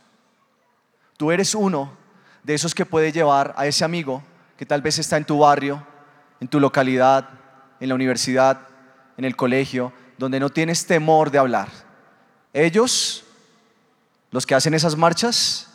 Tú 1.17 1.31
eres 1.31 1.53
uno 1.53 1.95
de 2.43 2.53
esos 2.53 2.73
que 2.75 2.85
puede 2.85 3.11
llevar 3.11 3.53
a 3.57 3.67
ese 3.67 3.85
amigo 3.85 4.23
que 4.57 4.65
tal 4.65 4.81
vez 4.81 4.99
está 4.99 5.17
en 5.17 5.25
tu 5.25 5.39
barrio, 5.39 5.85
en 6.39 6.47
tu 6.47 6.59
localidad, 6.59 7.29
en 7.79 7.89
la 7.89 7.95
universidad, 7.95 8.67
en 9.17 9.25
el 9.25 9.35
colegio, 9.35 9.91
donde 10.17 10.39
no 10.39 10.49
tienes 10.49 10.85
temor 10.85 11.31
de 11.31 11.37
hablar. 11.37 11.69
Ellos, 12.53 13.23
los 14.31 14.45
que 14.45 14.55
hacen 14.55 14.73
esas 14.73 14.95
marchas, 14.95 15.67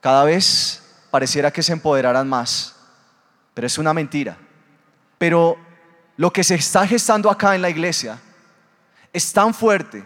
cada 0.00 0.24
vez 0.24 0.82
pareciera 1.10 1.50
que 1.50 1.62
se 1.62 1.72
empoderarán 1.72 2.28
más, 2.28 2.76
pero 3.54 3.66
es 3.66 3.78
una 3.78 3.94
mentira. 3.94 4.36
Pero 5.16 5.56
lo 6.16 6.30
que 6.30 6.44
se 6.44 6.56
está 6.56 6.86
gestando 6.86 7.30
acá 7.30 7.54
en 7.54 7.62
la 7.62 7.70
iglesia 7.70 8.18
es 9.12 9.32
tan 9.32 9.54
fuerte, 9.54 10.04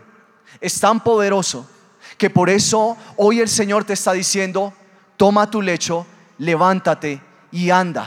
es 0.60 0.78
tan 0.78 1.00
poderoso, 1.00 1.68
que 2.16 2.30
por 2.30 2.48
eso 2.48 2.96
hoy 3.16 3.40
el 3.40 3.48
Señor 3.48 3.84
te 3.84 3.94
está 3.94 4.12
diciendo, 4.12 4.72
toma 5.16 5.50
tu 5.50 5.62
lecho, 5.62 6.06
levántate 6.38 7.20
y 7.50 7.70
anda. 7.70 8.06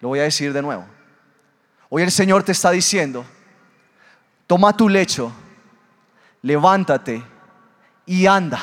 Lo 0.00 0.08
voy 0.08 0.20
a 0.20 0.24
decir 0.24 0.52
de 0.52 0.62
nuevo. 0.62 0.86
Hoy 1.88 2.02
el 2.02 2.10
Señor 2.10 2.42
te 2.42 2.52
está 2.52 2.70
diciendo, 2.70 3.24
toma 4.46 4.76
tu 4.76 4.88
lecho, 4.88 5.32
levántate 6.42 7.22
y 8.04 8.26
anda. 8.26 8.60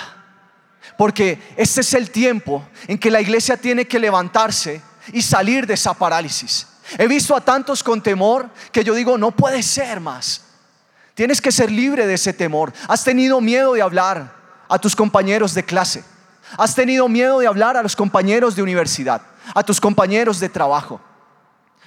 Porque 0.97 1.41
este 1.55 1.81
es 1.81 1.93
el 1.93 2.11
tiempo 2.11 2.67
en 2.87 2.97
que 2.97 3.09
la 3.09 3.21
iglesia 3.21 3.57
tiene 3.57 3.87
que 3.87 3.99
levantarse 3.99 4.81
y 5.11 5.21
salir 5.21 5.65
de 5.65 5.73
esa 5.73 5.93
parálisis. 5.93 6.67
He 6.97 7.07
visto 7.07 7.35
a 7.35 7.41
tantos 7.41 7.83
con 7.83 8.01
temor 8.01 8.49
que 8.71 8.83
yo 8.83 8.93
digo, 8.93 9.17
no 9.17 9.31
puede 9.31 9.63
ser 9.63 9.99
más. 9.99 10.41
Tienes 11.13 11.41
que 11.41 11.51
ser 11.51 11.71
libre 11.71 12.07
de 12.07 12.15
ese 12.15 12.33
temor. 12.33 12.73
Has 12.87 13.03
tenido 13.03 13.39
miedo 13.39 13.73
de 13.73 13.81
hablar 13.81 14.33
a 14.67 14.79
tus 14.79 14.95
compañeros 14.95 15.53
de 15.53 15.63
clase. 15.63 16.03
Has 16.57 16.75
tenido 16.75 17.07
miedo 17.07 17.39
de 17.39 17.47
hablar 17.47 17.77
a 17.77 17.83
los 17.83 17.95
compañeros 17.95 18.55
de 18.55 18.63
universidad, 18.63 19.21
a 19.53 19.63
tus 19.63 19.79
compañeros 19.79 20.39
de 20.39 20.49
trabajo. 20.49 20.99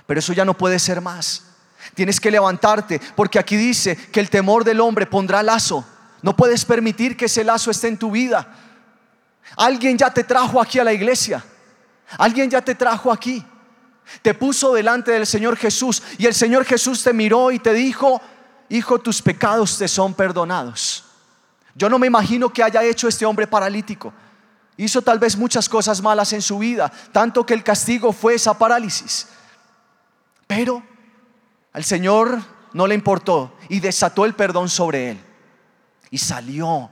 Pero 0.06 0.20
eso 0.20 0.32
ya 0.32 0.44
no 0.44 0.54
puede 0.54 0.78
ser 0.78 1.00
más. 1.00 1.44
Tienes 1.94 2.20
que 2.20 2.30
levantarte 2.30 3.00
porque 3.14 3.38
aquí 3.38 3.56
dice 3.56 3.96
que 3.96 4.20
el 4.20 4.30
temor 4.30 4.64
del 4.64 4.80
hombre 4.80 5.06
pondrá 5.06 5.42
lazo. 5.42 5.84
No 6.22 6.36
puedes 6.36 6.64
permitir 6.64 7.16
que 7.16 7.26
ese 7.26 7.44
lazo 7.44 7.70
esté 7.70 7.88
en 7.88 7.98
tu 7.98 8.10
vida. 8.10 8.46
Alguien 9.56 9.96
ya 9.96 10.12
te 10.12 10.24
trajo 10.24 10.60
aquí 10.60 10.78
a 10.78 10.84
la 10.84 10.92
iglesia. 10.92 11.44
Alguien 12.18 12.50
ya 12.50 12.60
te 12.60 12.74
trajo 12.74 13.12
aquí. 13.12 13.44
Te 14.22 14.34
puso 14.34 14.72
delante 14.72 15.12
del 15.12 15.26
Señor 15.26 15.56
Jesús 15.56 16.02
y 16.18 16.26
el 16.26 16.34
Señor 16.34 16.64
Jesús 16.64 17.02
te 17.02 17.12
miró 17.12 17.50
y 17.50 17.58
te 17.58 17.72
dijo, 17.72 18.20
hijo, 18.68 19.00
tus 19.00 19.20
pecados 19.20 19.78
te 19.78 19.88
son 19.88 20.14
perdonados. 20.14 21.04
Yo 21.74 21.88
no 21.88 21.98
me 21.98 22.06
imagino 22.06 22.48
que 22.48 22.62
haya 22.62 22.82
hecho 22.82 23.08
este 23.08 23.26
hombre 23.26 23.46
paralítico. 23.46 24.12
Hizo 24.76 25.00
tal 25.02 25.18
vez 25.18 25.36
muchas 25.36 25.68
cosas 25.68 26.02
malas 26.02 26.32
en 26.32 26.42
su 26.42 26.58
vida, 26.58 26.92
tanto 27.12 27.46
que 27.46 27.54
el 27.54 27.64
castigo 27.64 28.12
fue 28.12 28.34
esa 28.34 28.58
parálisis. 28.58 29.28
Pero 30.46 30.82
al 31.72 31.84
Señor 31.84 32.38
no 32.72 32.86
le 32.86 32.94
importó 32.94 33.54
y 33.68 33.80
desató 33.80 34.24
el 34.24 34.34
perdón 34.34 34.68
sobre 34.68 35.10
él. 35.10 35.20
Y 36.10 36.18
salió 36.18 36.90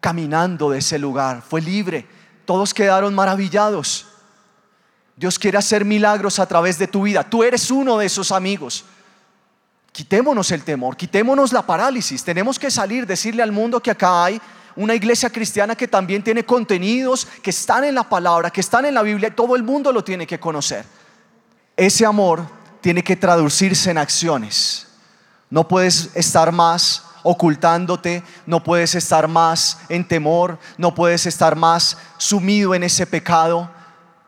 caminando 0.00 0.70
de 0.70 0.78
ese 0.78 0.98
lugar, 0.98 1.42
fue 1.42 1.62
libre. 1.62 2.06
Todos 2.44 2.74
quedaron 2.74 3.14
maravillados. 3.14 4.06
Dios 5.16 5.38
quiere 5.38 5.56
hacer 5.56 5.84
milagros 5.84 6.38
a 6.38 6.46
través 6.46 6.76
de 6.78 6.86
tu 6.86 7.02
vida. 7.04 7.24
Tú 7.24 7.42
eres 7.42 7.70
uno 7.70 7.96
de 7.96 8.06
esos 8.06 8.32
amigos. 8.32 8.84
Quitémonos 9.92 10.50
el 10.50 10.64
temor, 10.64 10.96
quitémonos 10.96 11.52
la 11.52 11.62
parálisis. 11.62 12.22
Tenemos 12.22 12.58
que 12.58 12.70
salir, 12.70 13.06
decirle 13.06 13.42
al 13.42 13.52
mundo 13.52 13.80
que 13.80 13.92
acá 13.92 14.24
hay 14.24 14.40
una 14.76 14.94
iglesia 14.94 15.30
cristiana 15.30 15.74
que 15.74 15.88
también 15.88 16.22
tiene 16.22 16.44
contenidos 16.44 17.26
que 17.42 17.50
están 17.50 17.84
en 17.84 17.94
la 17.94 18.08
palabra, 18.08 18.50
que 18.50 18.60
están 18.60 18.84
en 18.84 18.94
la 18.94 19.02
Biblia, 19.02 19.34
todo 19.34 19.56
el 19.56 19.62
mundo 19.62 19.92
lo 19.92 20.02
tiene 20.02 20.26
que 20.26 20.40
conocer. 20.40 20.84
Ese 21.76 22.06
amor 22.06 22.46
tiene 22.80 23.02
que 23.02 23.16
traducirse 23.16 23.90
en 23.90 23.98
acciones. 23.98 24.86
No 25.50 25.66
puedes 25.66 26.10
estar 26.14 26.52
más 26.52 27.04
ocultándote, 27.22 28.22
no 28.46 28.62
puedes 28.62 28.94
estar 28.94 29.26
más 29.26 29.78
en 29.88 30.06
temor, 30.06 30.58
no 30.76 30.94
puedes 30.94 31.26
estar 31.26 31.56
más 31.56 31.96
sumido 32.18 32.74
en 32.74 32.84
ese 32.84 33.06
pecado. 33.06 33.70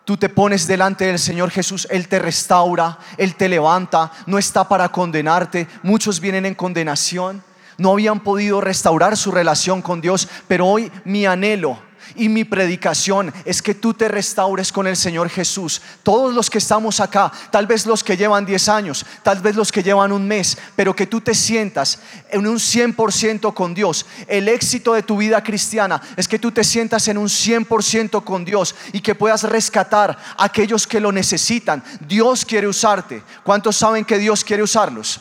Tú 0.05 0.17
te 0.17 0.29
pones 0.29 0.67
delante 0.67 1.05
del 1.05 1.19
Señor 1.19 1.51
Jesús, 1.51 1.87
Él 1.91 2.09
te 2.09 2.19
restaura, 2.19 2.99
Él 3.19 3.35
te 3.35 3.49
levanta, 3.49 4.11
no 4.27 4.39
está 4.39 4.67
para 4.67 4.89
condenarte. 4.89 5.69
Muchos 5.83 6.21
vienen 6.21 6.47
en 6.47 6.55
condenación, 6.55 7.43
no 7.79 7.93
habían 7.93 8.21
podido 8.21 8.61
restaurar 8.61 9.17
su 9.17 9.31
relación 9.31 9.83
con 9.83 10.01
Dios, 10.01 10.29
pero 10.49 10.67
hoy 10.67 10.91
mi 11.05 11.27
anhelo 11.27 11.79
y 12.15 12.29
mi 12.29 12.45
predicación 12.45 13.33
es 13.45 13.61
que 13.61 13.75
tú 13.75 13.95
te 13.95 14.09
restaures 14.09 14.71
con 14.71 14.87
el 14.87 14.97
Señor 14.97 15.29
Jesús. 15.29 15.83
Todos 16.03 16.35
los 16.35 16.49
que 16.49 16.59
estamos 16.59 17.01
acá, 17.01 17.33
tal 17.51 17.67
vez 17.67 17.87
los 17.87 18.05
que 18.05 18.17
llevan 18.17 18.47
10 18.47 18.69
años, 18.69 19.05
tal 19.23 19.41
vez 19.41 19.57
los 19.57 19.73
que 19.73 19.83
llevan 19.83 20.13
un 20.13 20.27
mes, 20.27 20.57
pero 20.77 20.95
que 20.95 21.07
tú 21.07 21.21
te 21.21 21.35
sientas 21.35 21.99
en 22.31 22.47
un 22.47 22.57
100% 22.57 23.53
con 23.55 23.75
Dios. 23.75 24.07
El 24.29 24.49
éxito 24.49 24.95
de 24.95 25.03
tu 25.03 25.17
vida 25.17 25.43
cristiana 25.43 26.01
es 26.17 26.29
que 26.29 26.39
tú 26.39 26.53
te 26.53 26.65
sientas 26.65 27.09
en 27.09 27.19
un 27.19 27.29
100% 27.29 28.23
con 28.23 28.45
Dios 28.45 28.75
y 28.93 29.01
que 29.01 29.15
puedas 29.15 29.43
rescatar 29.43 30.17
a 30.37 30.45
aquellos 30.45 30.87
que 30.87 31.01
lo 31.01 31.13
necesitan. 31.13 31.83
Dios 32.01 32.45
quiere 32.45 32.69
usarte. 32.69 33.23
¿Cuántos 33.43 33.77
saben 33.77 34.05
que 34.05 34.19
Dios 34.19 34.45
quiere 34.45 34.63
usarlos? 34.63 35.21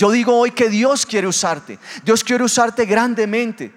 Yo 0.00 0.10
digo 0.10 0.34
hoy 0.34 0.52
que 0.52 0.70
Dios 0.70 1.04
quiere 1.04 1.26
usarte. 1.26 1.78
Dios 2.02 2.24
quiere 2.24 2.42
usarte 2.42 2.86
grandemente. 2.86 3.70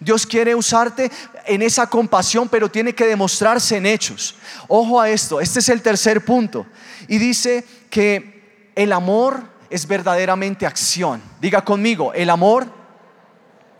Dios 0.00 0.26
quiere 0.26 0.52
usarte 0.52 1.08
en 1.46 1.62
esa 1.62 1.88
compasión, 1.88 2.48
pero 2.48 2.68
tiene 2.68 2.92
que 2.92 3.06
demostrarse 3.06 3.76
en 3.76 3.86
hechos. 3.86 4.34
Ojo 4.66 5.00
a 5.00 5.08
esto, 5.08 5.40
este 5.40 5.60
es 5.60 5.68
el 5.68 5.80
tercer 5.80 6.24
punto. 6.24 6.66
Y 7.06 7.18
dice 7.18 7.64
que 7.90 8.72
el 8.74 8.92
amor 8.92 9.40
es 9.70 9.86
verdaderamente 9.86 10.66
acción. 10.66 11.22
Diga 11.40 11.64
conmigo, 11.64 12.12
el 12.12 12.30
amor 12.30 12.66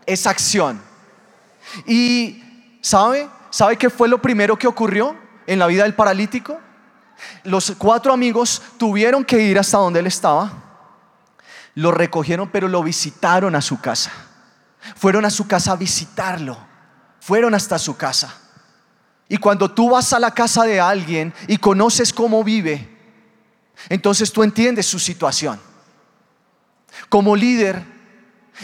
es 0.05 0.25
acción. 0.25 0.81
Y 1.85 2.41
¿sabe? 2.79 3.27
¿Sabe 3.49 3.75
qué 3.75 3.89
fue 3.89 4.07
lo 4.07 4.21
primero 4.21 4.57
que 4.57 4.67
ocurrió 4.67 5.17
en 5.45 5.59
la 5.59 5.67
vida 5.67 5.83
del 5.83 5.95
paralítico? 5.95 6.61
Los 7.43 7.73
cuatro 7.77 8.13
amigos 8.13 8.61
tuvieron 8.77 9.25
que 9.25 9.41
ir 9.41 9.59
hasta 9.59 9.79
donde 9.79 9.99
él 9.99 10.07
estaba. 10.07 10.68
Lo 11.79 11.91
recogieron, 11.91 12.49
pero 12.49 12.67
lo 12.67 12.83
visitaron 12.83 13.55
a 13.55 13.61
su 13.61 13.79
casa. 13.79 14.11
Fueron 14.97 15.23
a 15.23 15.29
su 15.29 15.47
casa 15.47 15.71
a 15.71 15.75
visitarlo. 15.77 16.57
Fueron 17.21 17.55
hasta 17.55 17.79
su 17.79 17.95
casa. 17.95 18.35
Y 19.29 19.37
cuando 19.37 19.71
tú 19.71 19.91
vas 19.91 20.11
a 20.11 20.19
la 20.19 20.31
casa 20.31 20.63
de 20.63 20.81
alguien 20.81 21.33
y 21.47 21.55
conoces 21.55 22.11
cómo 22.11 22.43
vive, 22.43 22.97
entonces 23.87 24.29
tú 24.33 24.43
entiendes 24.43 24.87
su 24.87 24.99
situación. 24.99 25.57
Como 27.07 27.33
líder, 27.33 27.81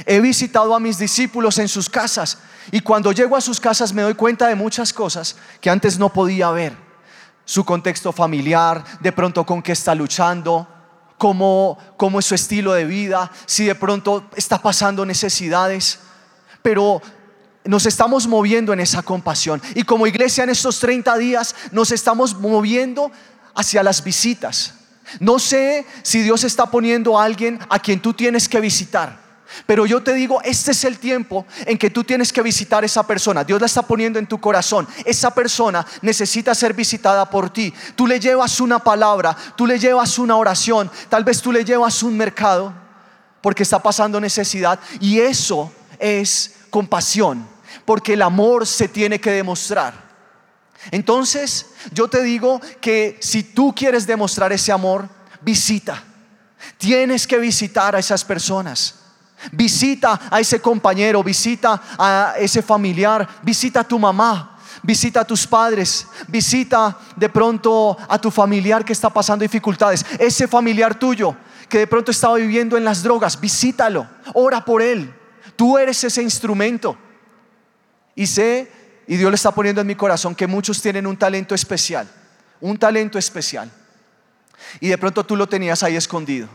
he 0.06 0.20
visitado 0.20 0.76
a 0.76 0.80
mis 0.82 0.98
discípulos 0.98 1.58
en 1.58 1.70
sus 1.70 1.90
casas 1.90 2.40
y 2.70 2.82
cuando 2.82 3.14
llego 3.14 3.38
a 3.38 3.42
sus 3.42 3.62
casas 3.62 3.94
me 3.94 4.02
doy 4.02 4.16
cuenta 4.16 4.48
de 4.48 4.56
muchas 4.56 4.92
cosas 4.92 5.38
que 5.62 5.70
antes 5.70 5.98
no 5.98 6.12
podía 6.12 6.52
ver. 6.52 6.76
Su 7.46 7.64
contexto 7.64 8.12
familiar, 8.12 8.84
de 9.00 9.14
pronto 9.14 9.46
con 9.46 9.62
qué 9.62 9.72
está 9.72 9.96
luchando, 9.96 10.68
cómo, 11.18 11.78
cómo 11.98 12.20
es 12.20 12.26
su 12.26 12.36
estilo 12.36 12.74
de 12.74 12.86
vida, 12.86 13.32
si 13.46 13.66
de 13.66 13.76
pronto 13.76 14.26
está 14.36 14.62
pasando 14.62 15.06
necesidades. 15.06 16.00
Pero 16.62 17.02
nos 17.64 17.86
estamos 17.86 18.28
moviendo 18.28 18.74
en 18.74 18.80
esa 18.80 19.02
compasión. 19.02 19.62
Y 19.74 19.84
como 19.84 20.08
iglesia 20.08 20.44
en 20.44 20.52
estos 20.52 20.80
30 20.80 21.18
días 21.18 21.56
nos 21.72 21.92
estamos 21.92 22.40
moviendo 22.40 23.12
hacia 23.56 23.84
las 23.84 24.04
visitas. 24.04 24.76
No 25.20 25.40
sé 25.40 25.86
si 26.04 26.22
Dios 26.22 26.44
está 26.44 26.66
poniendo 26.66 27.20
a 27.20 27.24
alguien 27.24 27.60
a 27.70 27.80
quien 27.80 28.02
tú 28.02 28.14
tienes 28.14 28.50
que 28.50 28.60
visitar. 28.60 29.25
Pero 29.66 29.86
yo 29.86 30.02
te 30.04 30.14
digo, 30.14 30.42
este 30.44 30.72
es 30.72 30.84
el 30.84 31.00
tiempo 31.00 31.46
en 31.66 31.78
que 31.78 31.90
tú 31.90 32.04
tienes 32.04 32.34
que 32.34 32.42
visitar 32.42 32.84
a 32.84 32.86
esa 32.86 33.06
persona. 33.06 33.44
Dios 33.44 33.60
la 33.60 33.68
está 33.68 33.82
poniendo 33.82 34.20
en 34.20 34.28
tu 34.28 34.40
corazón. 34.40 34.88
Esa 35.06 35.34
persona 35.34 35.86
necesita 36.02 36.54
ser 36.56 36.74
visitada 36.74 37.30
por 37.30 37.50
ti. 37.50 37.74
Tú 37.96 38.08
le 38.08 38.20
llevas 38.20 38.60
una 38.60 38.80
palabra, 38.80 39.36
tú 39.56 39.66
le 39.66 39.80
llevas 39.80 40.18
una 40.20 40.36
oración, 40.36 40.92
tal 41.10 41.24
vez 41.24 41.42
tú 41.42 41.52
le 41.52 41.64
llevas 41.64 42.04
un 42.04 42.18
mercado 42.18 42.74
porque 43.42 43.64
está 43.64 43.82
pasando 43.82 44.20
necesidad. 44.20 44.80
Y 45.00 45.20
eso 45.20 45.72
es 46.00 46.56
compasión, 46.70 47.48
porque 47.86 48.14
el 48.14 48.22
amor 48.22 48.66
se 48.66 48.88
tiene 48.88 49.20
que 49.20 49.32
demostrar. 49.32 50.06
Entonces, 50.92 51.68
yo 51.92 52.08
te 52.08 52.22
digo 52.22 52.62
que 52.82 53.18
si 53.22 53.44
tú 53.44 53.74
quieres 53.76 54.06
demostrar 54.06 54.52
ese 54.52 54.72
amor, 54.72 55.10
visita. 55.42 56.04
Tienes 56.78 57.26
que 57.26 57.38
visitar 57.38 57.96
a 57.96 58.00
esas 58.00 58.24
personas. 58.26 59.05
Visita 59.52 60.20
a 60.30 60.40
ese 60.40 60.60
compañero, 60.60 61.24
visita 61.24 61.82
a 61.98 62.34
ese 62.38 62.62
familiar, 62.62 63.28
visita 63.44 63.82
a 63.82 63.84
tu 63.84 64.00
mamá, 64.00 64.58
visita 64.84 65.22
a 65.22 65.26
tus 65.26 65.48
padres, 65.48 66.08
visita 66.28 66.98
de 67.16 67.30
pronto 67.30 67.98
a 68.08 68.20
tu 68.20 68.30
familiar 68.32 68.84
que 68.86 68.94
está 68.94 69.10
pasando 69.10 69.44
dificultades, 69.44 70.06
ese 70.20 70.48
familiar 70.48 70.98
tuyo 70.98 71.36
que 71.68 71.80
de 71.80 71.88
pronto 71.88 72.12
estaba 72.12 72.36
viviendo 72.36 72.78
en 72.78 72.86
las 72.86 73.02
drogas, 73.02 73.40
visítalo, 73.40 74.08
ora 74.34 74.64
por 74.64 74.82
él. 74.82 75.14
Tú 75.56 75.78
eres 75.78 76.04
ese 76.04 76.22
instrumento. 76.22 76.98
Y 78.14 78.28
sé, 78.28 78.72
y 79.08 79.18
Dios 79.18 79.32
le 79.32 79.36
está 79.36 79.52
poniendo 79.52 79.82
en 79.82 79.88
mi 79.88 79.96
corazón, 79.96 80.36
que 80.36 80.48
muchos 80.48 80.82
tienen 80.82 81.08
un 81.08 81.18
talento 81.18 81.56
especial, 81.56 82.08
un 82.62 82.78
talento 82.78 83.18
especial. 83.18 83.72
Y 84.80 84.90
de 84.90 84.98
pronto 84.98 85.26
tú 85.26 85.36
lo 85.36 85.48
tenías 85.48 85.82
ahí 85.84 85.96
escondido 85.96 86.48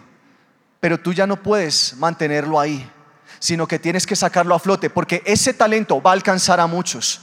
pero 0.81 0.99
tú 0.99 1.13
ya 1.13 1.27
no 1.27 1.43
puedes 1.43 1.95
mantenerlo 1.99 2.59
ahí, 2.59 2.91
sino 3.39 3.69
que 3.69 3.79
tienes 3.79 4.07
que 4.07 4.17
sacarlo 4.17 4.55
a 4.55 4.59
flote, 4.59 4.91
porque 4.91 5.23
ese 5.27 5.55
talento 5.55 6.01
va 6.03 6.11
a 6.11 6.15
alcanzar 6.15 6.59
a 6.59 6.67
muchos. 6.67 7.21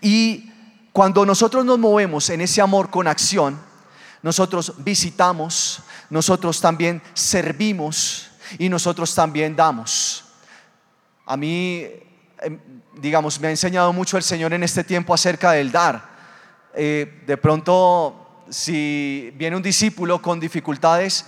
Y 0.00 0.52
cuando 0.92 1.24
nosotros 1.24 1.64
nos 1.64 1.78
movemos 1.78 2.28
en 2.30 2.40
ese 2.40 2.60
amor 2.60 2.90
con 2.90 3.06
acción, 3.06 3.58
nosotros 4.22 4.74
visitamos, 4.78 5.80
nosotros 6.10 6.60
también 6.60 7.00
servimos 7.14 8.28
y 8.58 8.68
nosotros 8.68 9.14
también 9.14 9.54
damos. 9.54 10.24
A 11.24 11.36
mí, 11.36 11.86
em, 12.40 12.58
digamos, 12.96 13.38
me 13.38 13.48
ha 13.48 13.50
enseñado 13.50 13.92
mucho 13.92 14.16
el 14.16 14.22
Señor 14.24 14.52
en 14.52 14.64
este 14.64 14.82
tiempo 14.82 15.14
acerca 15.14 15.52
del 15.52 15.70
dar. 15.70 16.08
Eh, 16.74 17.22
de 17.26 17.36
pronto, 17.36 18.44
si 18.50 19.32
viene 19.36 19.56
un 19.56 19.62
discípulo 19.62 20.20
con 20.20 20.40
dificultades, 20.40 21.24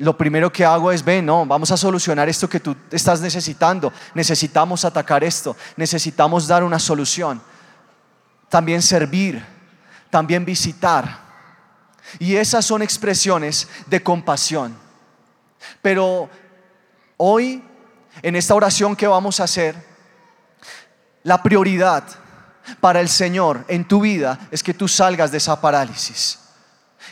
lo 0.00 0.16
primero 0.16 0.50
que 0.50 0.64
hago 0.64 0.90
es, 0.90 1.04
ven, 1.04 1.26
no, 1.26 1.44
vamos 1.44 1.70
a 1.70 1.76
solucionar 1.76 2.26
esto 2.28 2.48
que 2.48 2.58
tú 2.58 2.74
estás 2.90 3.20
necesitando. 3.20 3.92
Necesitamos 4.14 4.84
atacar 4.86 5.22
esto, 5.22 5.56
necesitamos 5.76 6.46
dar 6.46 6.64
una 6.64 6.78
solución. 6.78 7.40
También 8.48 8.80
servir, 8.80 9.44
también 10.08 10.44
visitar. 10.44 11.20
Y 12.18 12.34
esas 12.34 12.64
son 12.64 12.80
expresiones 12.80 13.68
de 13.86 14.02
compasión. 14.02 14.74
Pero 15.82 16.30
hoy, 17.18 17.62
en 18.22 18.36
esta 18.36 18.54
oración 18.54 18.96
que 18.96 19.06
vamos 19.06 19.38
a 19.38 19.44
hacer, 19.44 19.76
la 21.22 21.42
prioridad 21.42 22.04
para 22.80 23.00
el 23.00 23.10
Señor 23.10 23.66
en 23.68 23.86
tu 23.86 24.00
vida 24.00 24.48
es 24.50 24.62
que 24.62 24.72
tú 24.72 24.88
salgas 24.88 25.30
de 25.30 25.36
esa 25.36 25.60
parálisis 25.60 26.39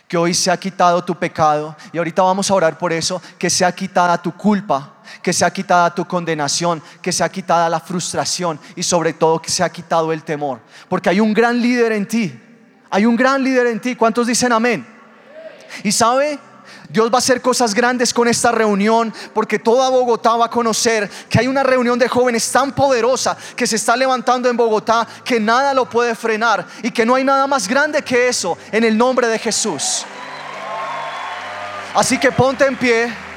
que 0.09 0.17
hoy 0.17 0.33
se 0.33 0.51
ha 0.51 0.57
quitado 0.57 1.05
tu 1.05 1.15
pecado 1.15 1.77
y 1.93 1.99
ahorita 1.99 2.23
vamos 2.23 2.51
a 2.51 2.55
orar 2.55 2.79
por 2.79 2.93
eso, 2.93 3.21
que 3.39 3.51
sea 3.51 3.71
quitada 3.71 4.21
tu 4.21 4.35
culpa, 4.35 4.95
que 5.23 5.35
sea 5.35 5.51
quitada 5.51 5.95
tu 5.95 6.07
condenación, 6.07 6.83
que 7.03 7.13
sea 7.13 7.29
quitada 7.29 7.69
la 7.69 7.79
frustración 7.79 8.59
y 8.75 8.83
sobre 8.83 9.13
todo 9.13 9.41
que 9.41 9.51
sea 9.51 9.69
quitado 9.69 10.11
el 10.13 10.25
temor, 10.25 10.61
porque 10.89 11.11
hay 11.11 11.21
un 11.21 11.35
gran 11.35 11.61
líder 11.61 11.93
en 11.93 12.09
ti, 12.09 12.41
hay 12.89 13.05
un 13.05 13.17
gran 13.17 13.45
líder 13.45 13.67
en 13.67 13.81
ti, 13.81 13.95
¿cuántos 13.95 14.27
dicen 14.27 14.51
amén? 14.51 14.87
Y 15.85 15.93
sabe, 15.93 16.39
Dios 16.89 17.11
va 17.11 17.17
a 17.17 17.19
hacer 17.19 17.43
cosas 17.43 17.75
grandes 17.75 18.15
con 18.15 18.29
esta 18.29 18.51
reunión 18.51 19.13
porque 19.35 19.59
toda 19.59 19.91
Bogotá 19.91 20.37
va 20.37 20.47
a 20.47 20.51
conocer 20.51 21.09
que 21.29 21.39
hay 21.39 21.47
una 21.47 21.63
reunión 21.63 21.99
de 21.99 22.09
jóvenes 22.09 22.51
tan 22.51 22.73
poderosa 22.73 23.37
que 23.55 23.67
se 23.67 23.77
está 23.77 23.95
levantando 23.95 24.49
en 24.49 24.57
Bogotá 24.57 25.07
que 25.23 25.39
nada 25.39 25.75
lo 25.75 25.89
puede 25.89 26.15
frenar 26.15 26.67
y 26.83 26.91
que 26.91 27.05
no 27.05 27.15
hay 27.15 27.25
nada 27.25 27.47
más 27.47 27.69
grande 27.69 28.01
que 28.03 28.29
eso 28.29 28.57
en 28.73 28.85
el 28.85 28.97
nombre 28.97 29.29
de 29.29 29.39
Jesús. 29.39 30.07
Así 31.95 32.19
que 32.19 32.33
ponte 32.33 32.65
en 32.65 32.77
pie. 32.77 33.28